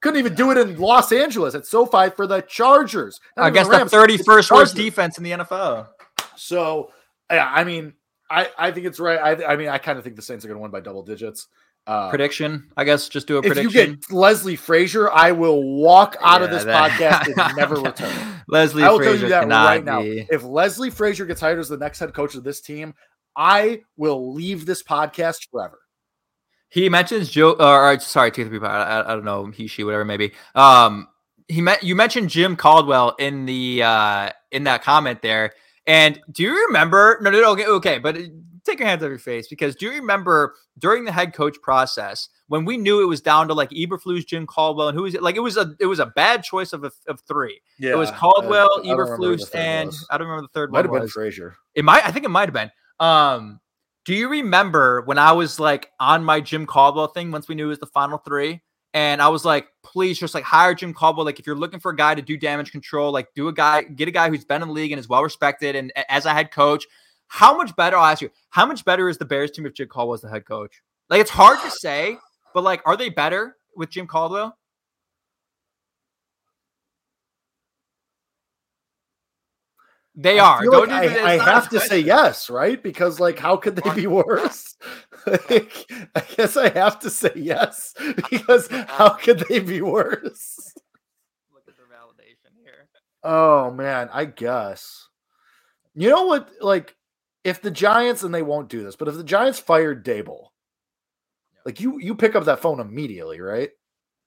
[0.00, 3.20] Couldn't even do it in Los Angeles at SoFi for the Chargers.
[3.36, 5.88] I guess the, the 31st worst defense in the NFL.
[6.36, 6.92] So,
[7.30, 7.94] yeah, I mean,
[8.30, 9.18] I, I think it's right.
[9.18, 11.02] I, I mean, I kind of think the Saints are going to win by double
[11.02, 11.48] digits.
[11.88, 13.08] Uh, prediction, I guess.
[13.08, 13.68] Just do a if prediction.
[13.68, 17.56] If you get Leslie Frazier, I will walk out yeah, of this that, podcast and
[17.56, 18.42] never return.
[18.46, 19.84] Leslie, I will Frazier tell you that right be.
[19.84, 20.26] now.
[20.30, 22.92] If Leslie Frazier gets hired as the next head coach of this team,
[23.34, 25.78] I will leave this podcast forever.
[26.68, 28.60] He mentions Joe, or sorry, two three.
[28.60, 30.32] I, I don't know he, she, whatever, maybe.
[30.54, 31.08] Um,
[31.48, 35.52] he met you mentioned Jim Caldwell in the uh in that comment there.
[35.86, 37.18] And do you remember?
[37.22, 38.18] No, no, no okay, okay, but
[38.68, 42.28] take your hands off your face because do you remember during the head coach process
[42.48, 45.22] when we knew it was down to like Eberflus, Jim Caldwell, and who was it?
[45.22, 47.60] Like it was a it was a bad choice of of three.
[47.78, 50.06] Yeah, it was Caldwell, I, Eberflus, and was.
[50.10, 50.90] I don't remember the third might one.
[50.90, 51.56] Might have been Frazier.
[51.74, 52.06] It might.
[52.06, 52.70] I think it might have been.
[53.00, 53.60] Um,
[54.04, 57.66] do you remember when I was like on my Jim Caldwell thing once we knew
[57.66, 58.62] it was the final three?
[58.94, 61.26] And I was like, please just like hire Jim Caldwell.
[61.26, 63.82] Like, if you're looking for a guy to do damage control, like do a guy,
[63.82, 65.76] get a guy who's been in the league and is well respected.
[65.76, 66.86] And as a head coach,
[67.28, 67.96] how much better?
[67.96, 70.28] I'll ask you, how much better is the Bears team if Jim Caldwell was the
[70.28, 70.82] head coach?
[71.08, 72.16] Like, it's hard to say,
[72.54, 74.58] but like, are they better with Jim Caldwell?
[80.20, 80.68] They are.
[80.68, 82.82] Like I, I have to say yes, right?
[82.82, 84.76] Because like, how could they be worse?
[85.26, 87.94] like, I guess I have to say yes
[88.28, 90.72] because how could they be worse?
[91.54, 92.88] Look at the validation here.
[93.22, 95.06] Oh man, I guess.
[95.94, 96.50] You know what?
[96.60, 96.96] Like,
[97.44, 100.48] if the Giants and they won't do this, but if the Giants fired Daboll,
[101.64, 103.70] like you you pick up that phone immediately, right?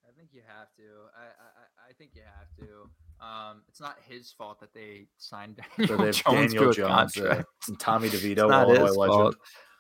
[0.08, 0.84] I think you have to.
[1.16, 2.90] I I, I think you have to.
[3.24, 7.80] Um, it's not his fault that they signed Daniel so Jones, Daniel Jones uh, and
[7.80, 9.36] Tommy DeVito, Illinois legend.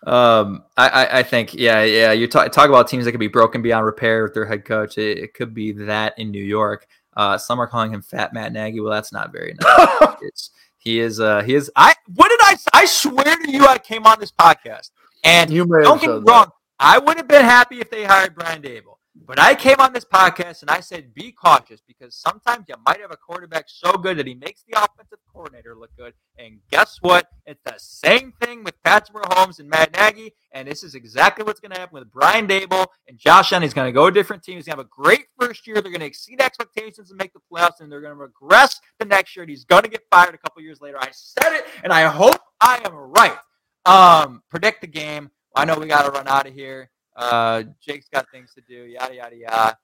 [0.08, 3.28] Um, I, I, I think yeah yeah you talk talk about teams that could be
[3.28, 4.98] broken beyond repair with their head coach.
[4.98, 6.88] It, it could be that in New York.
[7.16, 8.80] Uh, some are calling him Fat Matt Nagy.
[8.80, 10.50] Well, that's not very nice.
[10.84, 11.20] He is.
[11.20, 11.72] Uh, he is.
[11.76, 11.94] I.
[12.16, 12.56] What did I?
[12.82, 14.90] I swear to you, I came on this podcast,
[15.24, 16.32] and You don't get me said that.
[16.32, 16.52] wrong.
[16.80, 18.98] I would have been happy if they hired Brian Daboll.
[19.32, 23.00] But I came on this podcast and I said, be cautious because sometimes you might
[23.00, 26.14] have a quarterback so good that he makes the offensive coordinator look good.
[26.38, 27.28] And guess what?
[27.46, 30.34] It's the same thing with Patrick Mahomes and Matt Nagy.
[30.52, 33.64] And this is exactly what's going to happen with Brian Daboll and Josh Allen.
[33.64, 34.56] He's going to go to a different team.
[34.58, 35.76] He's going to have a great first year.
[35.76, 37.80] They're going to exceed expectations and make the playoffs.
[37.80, 39.44] And they're going to regress the next year.
[39.44, 40.98] And he's going to get fired a couple years later.
[41.00, 43.38] I said it, and I hope I am right.
[43.86, 45.32] Um, predict the game.
[45.56, 46.92] I know we got to run out of here.
[47.22, 48.84] Uh, Jake's got things to do.
[48.84, 49.78] Yada yada yada.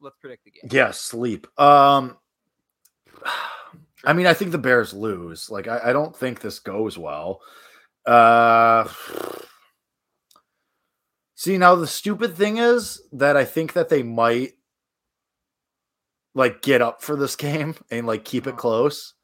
[0.00, 0.70] Let's predict the game.
[0.70, 1.46] Yeah, sleep.
[1.60, 2.16] Um,
[4.04, 5.48] I mean, I think the Bears lose.
[5.48, 7.40] Like, I, I don't think this goes well.
[8.04, 8.88] Uh,
[11.34, 14.54] see, now the stupid thing is that I think that they might
[16.34, 19.14] like get up for this game and like keep it close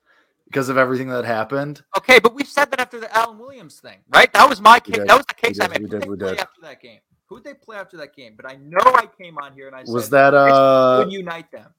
[0.44, 1.82] because of everything that happened.
[1.96, 4.32] Okay, but we said that after the Allen Williams thing, right?
[4.32, 4.98] That was my case.
[5.06, 5.82] That was the case I did.
[5.82, 5.92] made.
[5.92, 6.08] We did.
[6.10, 6.38] We did.
[6.38, 7.00] after that game?
[7.28, 8.34] Who'd they play after that game?
[8.36, 11.06] But I know I came on here and I Was said that uh?
[11.08, 11.72] unite them.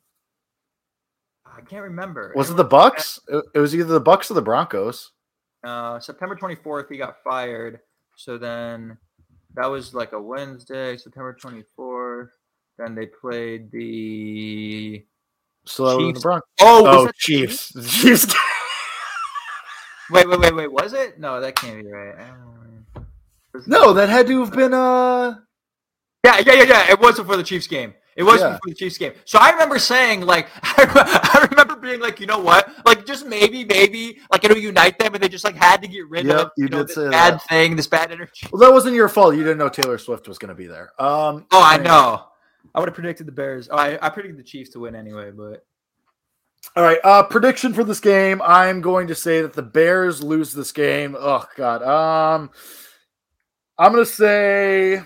[1.45, 2.31] I can't remember.
[2.35, 3.19] Was it the Bucs?
[3.27, 5.11] It, it was either the Bucs or the Broncos.
[5.63, 7.79] Uh, September 24th, he got fired.
[8.15, 8.97] So then
[9.55, 12.29] that was like a Wednesday, September 24th.
[12.77, 15.03] Then they played the.
[15.65, 16.21] So that was the Chiefs.
[16.21, 16.47] Broncos.
[16.61, 17.73] Oh, was Oh, Chiefs.
[17.89, 18.35] Chiefs.
[20.11, 20.71] Wait, wait, wait, wait.
[20.71, 21.19] Was it?
[21.19, 22.15] No, that can't be right.
[23.59, 25.35] Was it- no, that had to have been uh.
[26.25, 26.91] Yeah, yeah, yeah, yeah.
[26.91, 27.93] It was before the Chiefs game.
[28.17, 28.47] It was Yeah.
[28.49, 29.13] before the Chiefs game.
[29.23, 32.69] So I remember saying, like, I remember being like, you know what?
[32.85, 36.09] Like, just maybe, maybe, like, it'll unite them, and they just like had to get
[36.09, 37.47] rid Yep, of you you know, did this say bad that.
[37.47, 38.47] thing, this bad energy.
[38.51, 39.35] Well, that wasn't your fault.
[39.35, 40.91] You didn't know Taylor Swift was going to be there.
[41.01, 41.45] Um.
[41.51, 42.25] Oh, I mean- know.
[42.75, 43.67] I would have predicted the Bears.
[43.71, 45.65] Oh, I, I predicted the Chiefs to win anyway, but
[46.75, 46.99] All right.
[47.03, 48.41] Uh, prediction for this game.
[48.43, 51.15] I'm going to say that the Bears lose this game.
[51.17, 51.81] Oh God.
[51.81, 52.51] Um,
[53.79, 55.01] I'm going to say.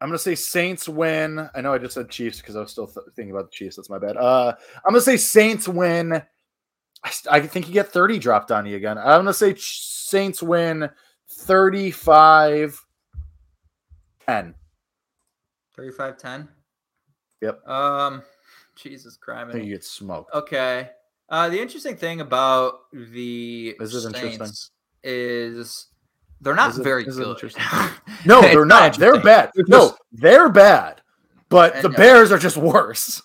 [0.00, 1.48] I'm to say Saints win.
[1.54, 3.76] I know I just said Chiefs because I was still th- thinking about the Chiefs.
[3.76, 4.16] That's my bad.
[4.16, 4.52] Uh,
[4.84, 6.12] I'm going to say Saints win.
[7.04, 8.98] I, st- I think you get 30 dropped on you again.
[8.98, 10.90] I'm going to say Ch- Saints win
[11.30, 12.84] 35
[14.26, 14.54] 10.
[15.78, 16.48] 35-10.
[17.40, 17.68] Yep.
[17.68, 18.22] Um,
[18.76, 19.52] Jesus I Christ.
[19.52, 20.34] think you get smoked.
[20.34, 20.90] Okay.
[21.28, 24.38] Uh, the interesting thing about the Is it interesting?
[24.46, 24.70] Saints
[25.02, 25.86] is
[26.42, 27.36] they're not it- very is good.
[28.26, 28.96] No, they're not.
[28.98, 29.50] They're bad.
[29.68, 31.00] No, they're bad.
[31.48, 31.96] But I the know.
[31.96, 33.20] Bears are just worse.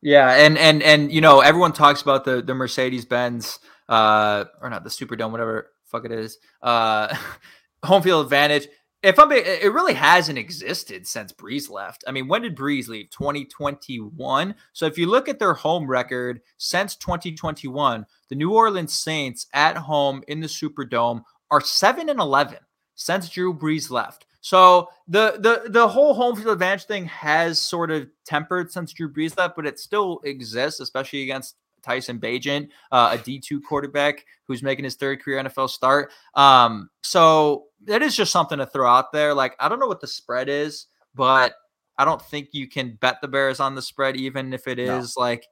[0.00, 4.70] Yeah, and and and you know everyone talks about the the Mercedes Benz uh or
[4.70, 7.14] not the Superdome whatever fuck it is uh
[7.84, 8.68] home field advantage.
[9.02, 12.04] If I'm being- it really hasn't existed since Brees left.
[12.06, 13.10] I mean, when did Brees leave?
[13.10, 14.54] 2021.
[14.72, 19.76] So if you look at their home record since 2021, the New Orleans Saints at
[19.76, 21.22] home in the Superdome
[21.52, 22.58] are 7 and 11
[22.96, 24.26] since Drew Brees left.
[24.40, 29.08] So the the the whole home field advantage thing has sort of tempered since Drew
[29.12, 34.24] Brees left, but it still exists, especially against Tyson Bagent, uh, a D two quarterback
[34.48, 36.10] who's making his third career NFL start.
[36.34, 39.32] Um, so that is just something to throw out there.
[39.32, 41.54] Like I don't know what the spread is, but
[41.96, 45.16] I don't think you can bet the Bears on the spread, even if it is
[45.16, 45.22] No.
[45.22, 45.46] like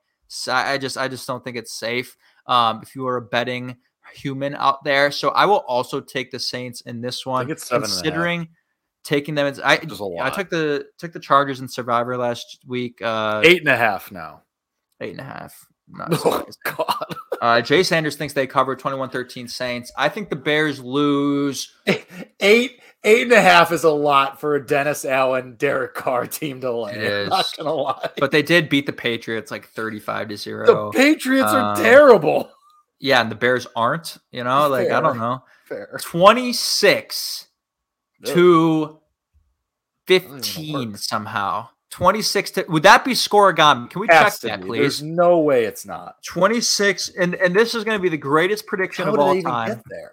[0.48, 2.16] I just I just don't think it's safe.
[2.46, 3.76] Um, if you are a betting
[4.12, 7.84] human out there, so I will also take the Saints in this one, it's seven
[7.84, 8.02] and a half.
[8.02, 8.48] considering
[9.04, 9.46] taking them.
[9.46, 9.96] As, I a I
[10.26, 10.34] lot.
[10.34, 13.00] took the took the Chargers in Survivor last week.
[13.02, 14.42] Uh, Eight and a half now.
[15.00, 15.66] eight and a half.
[15.92, 16.44] Not Oh.
[16.64, 17.04] God.
[17.42, 19.90] Uh, Jay Sanders thinks they cover 21-13 Saints.
[19.96, 21.74] I think the Bears lose.
[22.40, 26.60] Eight, eight and a half is a lot for a Dennis Allen, Derek Carr team
[26.60, 26.92] to lay.
[26.94, 28.10] It not gonna lie.
[28.18, 30.66] But they did beat the Patriots like 35 to 0.
[30.66, 30.90] the 0.
[30.92, 32.50] Patriots are um, terrible.
[33.00, 35.42] Yeah, and the Bears aren't, you know, like I don't know.
[35.64, 35.98] Fair.
[36.02, 37.46] 26
[38.26, 38.98] to
[40.06, 41.68] 15 somehow.
[41.90, 43.90] 26 to Would that be scorigami?
[43.90, 44.66] Can we check Has to that, be.
[44.68, 44.78] please?
[44.78, 46.22] There's no way it's not.
[46.24, 49.82] 26 and and this is going to be the greatest prediction How of all time.
[49.88, 50.12] there?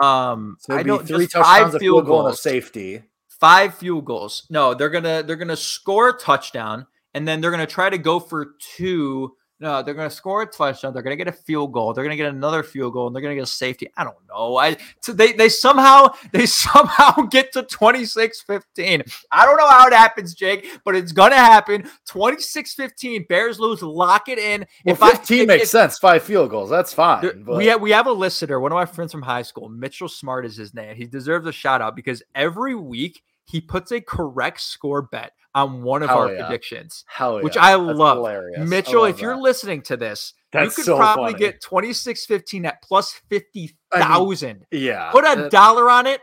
[0.00, 3.02] Um So I don't three just touchdowns, five field goal, and a safety.
[3.28, 4.46] five field goals.
[4.48, 8.18] No, they're gonna they're gonna score a touchdown, and then they're gonna try to go
[8.18, 9.36] for two.
[9.62, 10.94] No, they're gonna score a touchdown.
[10.94, 11.92] They're gonna get a field goal.
[11.92, 13.90] They're gonna get another field goal, and they're gonna get a safety.
[13.96, 14.56] I don't know.
[14.56, 19.14] I so they they somehow they somehow get to 26-15.
[19.30, 21.88] I don't know how it happens, Jake, but it's gonna happen.
[22.08, 23.28] 26-15.
[23.28, 23.82] Bears lose.
[23.82, 24.66] Lock it in.
[24.84, 25.98] Well, If I- 15 if- makes if- sense.
[25.98, 26.70] Five field goals.
[26.70, 27.22] That's fine.
[27.22, 30.08] there- we have we have a listener, one of my friends from high school, Mitchell
[30.08, 30.96] Smart is his name.
[30.96, 35.82] He deserves a shout out because every week he puts a correct score bet on
[35.82, 36.46] one of Hell our yeah.
[36.46, 37.42] predictions, Hell yeah.
[37.42, 38.16] which I That's love.
[38.18, 38.60] hilarious.
[38.60, 39.42] I Mitchell, love if you're that.
[39.42, 41.38] listening to this, That's you could so probably funny.
[41.44, 44.66] get 2615 at plus 50,000.
[44.70, 46.20] yeah, Put a that- dollar on it.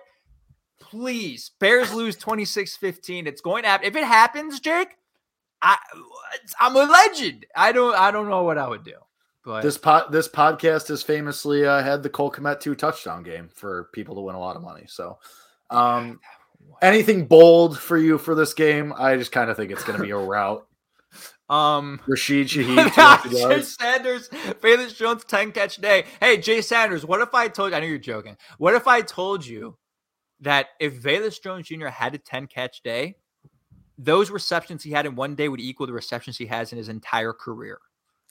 [0.79, 1.51] Please.
[1.59, 3.27] Bears lose 2615.
[3.27, 3.87] It's going to happen.
[3.87, 4.89] If it happens, Jake,
[5.61, 5.77] I
[6.59, 7.45] I'm a legend.
[7.55, 8.93] I don't I don't know what I would do.
[9.43, 13.49] But this pod this podcast has famously uh, had the Cole Kmet two touchdown game
[13.53, 14.85] for people to win a lot of money.
[14.87, 15.17] So,
[15.69, 16.19] um,
[16.81, 18.93] anything bold for you for this game?
[18.97, 20.65] I just kind of think it's going to be a route.
[21.49, 23.61] um Rashid Shaheed, 200 Jay.
[23.61, 24.29] Sanders,
[24.61, 26.03] Felix Jones, 10 catch day.
[26.19, 28.37] Hey, Jay Sanders, what if I told you I know you're joking.
[28.57, 29.77] What if I told you
[30.41, 31.87] that if Velus Jones Jr.
[31.87, 33.15] had a 10 catch day,
[33.97, 36.89] those receptions he had in one day would equal the receptions he has in his
[36.89, 37.79] entire career.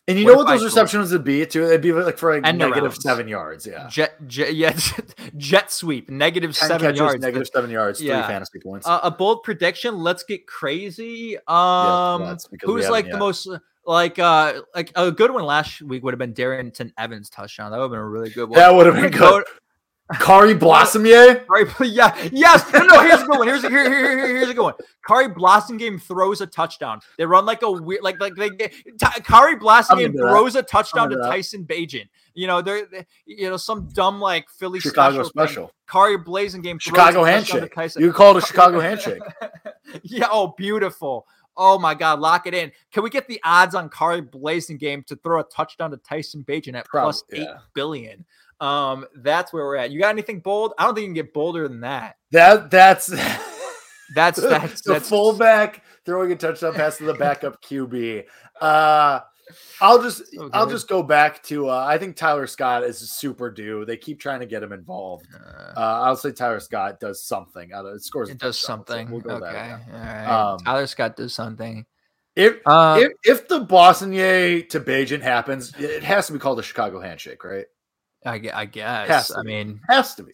[0.09, 1.65] And you What know what those receptions would be too?
[1.65, 3.01] It'd be like for like negative arounds.
[3.03, 3.67] seven yards.
[3.67, 4.79] Yeah, Jet, jet, yeah,
[5.37, 7.21] jet sweep, negative 10 seven catches, yards.
[7.21, 8.23] negative seven yards, Yeah.
[8.23, 8.87] three fantasy points.
[8.87, 9.99] Uh, a bold prediction.
[9.99, 11.37] Let's get crazy.
[11.49, 13.49] Um, we who's like the most
[13.85, 17.73] like uh like a good one last week would have been Darrynton Evans touchdown.
[17.73, 18.59] That would have been a really good one.
[18.61, 19.45] that would have been good.
[20.15, 21.45] Khari Blossomier.
[21.47, 22.73] Khari, yeah, yes.
[22.73, 23.49] No, no, here's a good one.
[23.49, 24.75] Here's a, here, here, here- here's a good one.
[25.09, 27.01] Khari Blasingame throws a touchdown.
[27.19, 30.19] They run like a weird, like like they get Ty- Khari Blasingame that.
[30.19, 31.29] throws a touchdown to that.
[31.29, 32.09] Tyson Bagent.
[32.35, 35.71] You know, they're, they you know some dumb like Philly Chicago special.
[35.71, 35.73] special.
[35.89, 36.81] Khari Blasingame.
[36.81, 37.99] throws a Chicago handshake.
[37.99, 39.23] You call it a Chicago handshake.
[40.03, 40.29] yeah.
[40.31, 41.27] Oh, beautiful.
[41.57, 42.71] Oh my God, lock it in.
[42.93, 46.75] Can we get the odds on Khari Blasingame to throw a touchdown to Tyson Bagent
[46.77, 47.59] at plus Probably, eight yeah.
[47.75, 48.25] billion?
[48.61, 49.91] Um, that's where we're at.
[49.91, 50.73] You got anything bold?
[50.79, 52.17] I don't think you can get bolder than that.
[52.31, 53.09] That that's
[54.15, 58.25] That's that's the that's fullback throwing a touchdown pass to the backup QB.
[58.61, 59.21] Uh,
[59.81, 63.85] I'll just I'll just go back to uh, I think Tyler Scott is super due.
[63.85, 65.27] They keep trying to get him involved.
[65.33, 67.73] Uh, Uh, I'll say Tyler Scott does something.
[67.73, 68.29] Uh, it scores.
[68.29, 69.11] it does touchdown, so something.
[69.11, 69.53] we'll go okay.
[69.53, 70.25] that, yeah.
[70.27, 70.53] right.
[70.53, 71.87] Um, Tyler Scott does something.
[72.35, 76.63] If, Uh, if if the Bostonye to Bagent happens, it has to be called a
[76.63, 77.67] Chicago handshake, right?
[78.27, 79.31] I, I guess.
[79.35, 80.33] I mean, Has to be.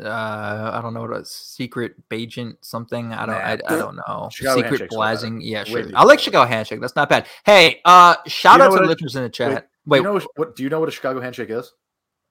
[0.00, 3.12] uh, I don't know what a secret agent something.
[3.12, 3.34] I don't.
[3.34, 4.28] Nah, I, I don't know.
[4.32, 5.40] Chicago secret blazing.
[5.40, 5.84] Yeah, sure.
[5.94, 6.80] I like Chicago handshake.
[6.80, 7.26] That's not bad.
[7.44, 9.50] Hey, uh, shout out to the listeners in the chat.
[9.50, 10.56] Wait, Wait, you know what?
[10.56, 11.72] Do you know what a Chicago handshake is?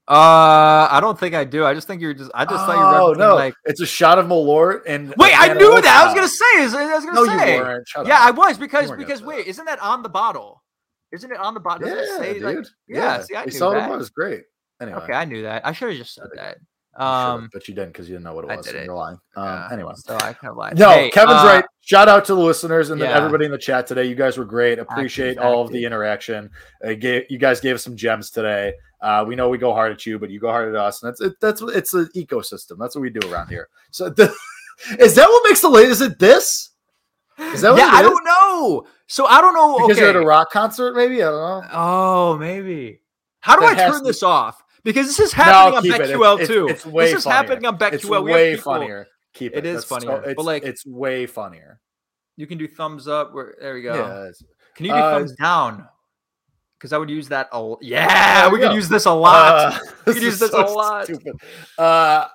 [0.07, 1.65] uh, I don't think I do.
[1.65, 2.31] I just think you're just.
[2.33, 3.53] I just thought you were oh no, like.
[3.65, 6.01] it's a shot of Malort and Wait, I knew that.
[6.01, 6.63] I was gonna say.
[6.63, 7.55] is- I was gonna No, say.
[7.55, 7.87] you weren't.
[7.87, 10.61] Shut Yeah, I was because because wait, isn't that on the bottle?
[11.13, 11.87] Isn't it on the bottle?
[11.87, 12.43] Yeah, say, dude.
[12.43, 13.89] like- yeah, see, I saw that.
[13.89, 14.43] it was great.
[14.81, 15.65] Anyway, Okay, I knew that.
[15.65, 16.57] I should have just said that.
[16.95, 18.65] Um, but you didn't because you didn't know what it was.
[18.65, 18.85] did and it.
[18.85, 19.17] You're lying.
[19.35, 20.77] Um, uh, anyway, so I kind of lied.
[20.77, 21.65] no, Hey, Kevin's uh, right.
[21.81, 23.17] Shout out to the listeners and yeah.
[23.17, 24.05] everybody in the chat today.
[24.05, 24.77] You guys were great.
[24.77, 26.51] Appreciate Active, all of the interaction.
[26.85, 28.73] Uh, gave, you guys gave us some gems today.
[29.01, 31.09] Uh, we know we go hard at you, but you go hard at us, and
[31.09, 32.77] that's it, that's it's an ecosystem.
[32.79, 33.69] That's what we do around here.
[33.91, 34.33] So, the,
[34.99, 35.89] is that what makes the late?
[35.89, 36.69] Is it this?
[37.37, 38.09] Is that what yeah, I is?
[38.09, 38.85] don't know.
[39.07, 39.77] So I don't know.
[39.79, 40.01] Because okay.
[40.01, 41.21] you're at a rock concert, maybe.
[41.23, 41.67] I don't know.
[41.73, 43.01] Oh, maybe.
[43.39, 44.62] How do That I turn to- this off?
[44.83, 45.89] Because this is happening No, on it.
[45.89, 46.67] It's- BetQL it's- too.
[46.67, 47.35] It's, way this is funnier.
[47.37, 47.93] happening on BetQL.
[47.93, 49.07] It's we way people- funnier.
[49.33, 49.57] Keep it.
[49.59, 51.79] It is That's so- funnier, but, like- it's way funnier.
[52.35, 53.33] You can do thumbs up.
[53.33, 53.93] Where there we go.
[53.95, 54.31] Yeah.
[54.75, 55.87] Can you do Uh, thumbs down?
[56.77, 58.49] Because I would use that a yeah.
[58.49, 58.73] We could go.
[58.73, 59.55] use this a lot.
[59.73, 61.05] Uh, We could use is this a lot.
[61.05, 61.35] Stupid.
[61.77, 62.27] Uh,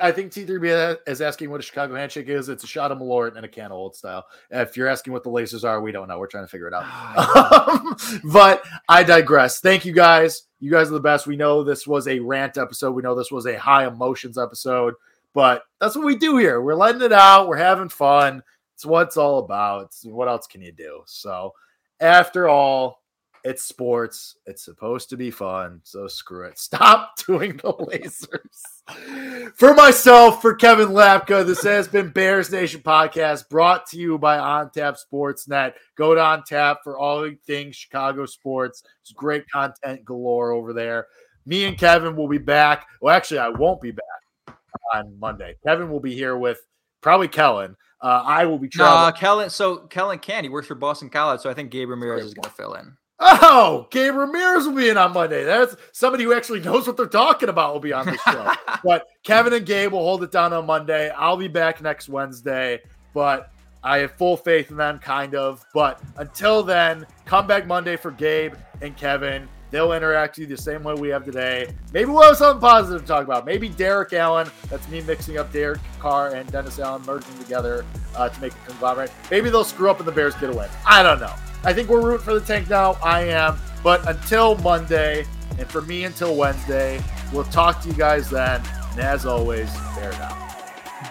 [0.00, 2.48] I think T3B is asking what a Chicago handshake is.
[2.48, 4.26] It's a shot of Malort and a can of old style.
[4.50, 6.18] If you're asking what the lasers are, we don't know.
[6.18, 6.84] We're trying to figure it out.
[7.70, 7.96] Um,
[8.32, 9.60] but I digress.
[9.60, 10.42] Thank you guys.
[10.60, 11.26] You guys are the best.
[11.26, 12.92] We know this was a rant episode.
[12.92, 14.94] We know this was a high emotions episode,
[15.34, 16.60] but that's what we do here.
[16.60, 17.48] We're letting it out.
[17.48, 18.42] We're having fun.
[18.74, 19.82] It's what it's all about.
[19.82, 21.02] It's- what else can you do?
[21.06, 21.52] So,
[22.00, 22.99] after all,
[23.44, 24.36] it's sports.
[24.46, 25.80] It's supposed to be fun.
[25.84, 26.58] So screw it.
[26.70, 29.52] Stop doing the lasers.
[29.54, 34.38] For myself, for Kevin Lapka, this has been Bears Nation Podcast brought to you by
[34.38, 35.74] OnTap Sportsnet.
[35.96, 38.82] Go to OnTap for all things Chicago sports.
[39.02, 41.06] It's great content galore over there.
[41.46, 42.86] Me and Kevin will be back.
[43.00, 44.56] Well, actually, I won't be back
[44.94, 45.56] on Monday.
[45.66, 46.60] Kevin will be here with
[47.00, 47.76] probably Kellen.
[48.00, 49.12] Uh, I will be traveling.
[49.14, 49.50] Kellen.
[49.50, 50.42] So Kellen can.
[50.44, 52.96] He works for Boston College, so I think Gabe Ramirez is going to fill in.
[53.22, 55.44] Oh, Gabe Ramirez will be in on Monday.
[55.44, 58.52] That's somebody who actually knows what they're talking about will be on the show.
[58.84, 61.10] but Kevin and Gabe will hold it down on Monday.
[61.10, 62.80] I'll be back next Wednesday,
[63.12, 63.52] but
[63.84, 65.64] I have full faith in them, kind of.
[65.74, 69.48] But until then, come back Monday for Gabe and Kevin.
[69.70, 71.72] They'll interact with you the same way we have today.
[71.92, 73.44] Maybe we'll have something positive to talk about.
[73.44, 74.50] Maybe Derek Allen.
[74.68, 77.84] That's me mixing up Derek Carr and Dennis Allen merging together
[78.16, 79.12] uh, to make a conglomerate.
[79.30, 80.68] Maybe they'll screw up and the Bears get a win.
[80.86, 81.34] I don't know.
[81.64, 82.96] I think we're rooting for the tank now.
[83.02, 83.58] I am.
[83.82, 85.26] But until Monday,
[85.58, 87.02] and for me until Wednesday,
[87.32, 88.62] we'll talk to you guys then.
[88.92, 90.52] And as always, bear down.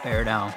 [0.04, 0.54] Bear down.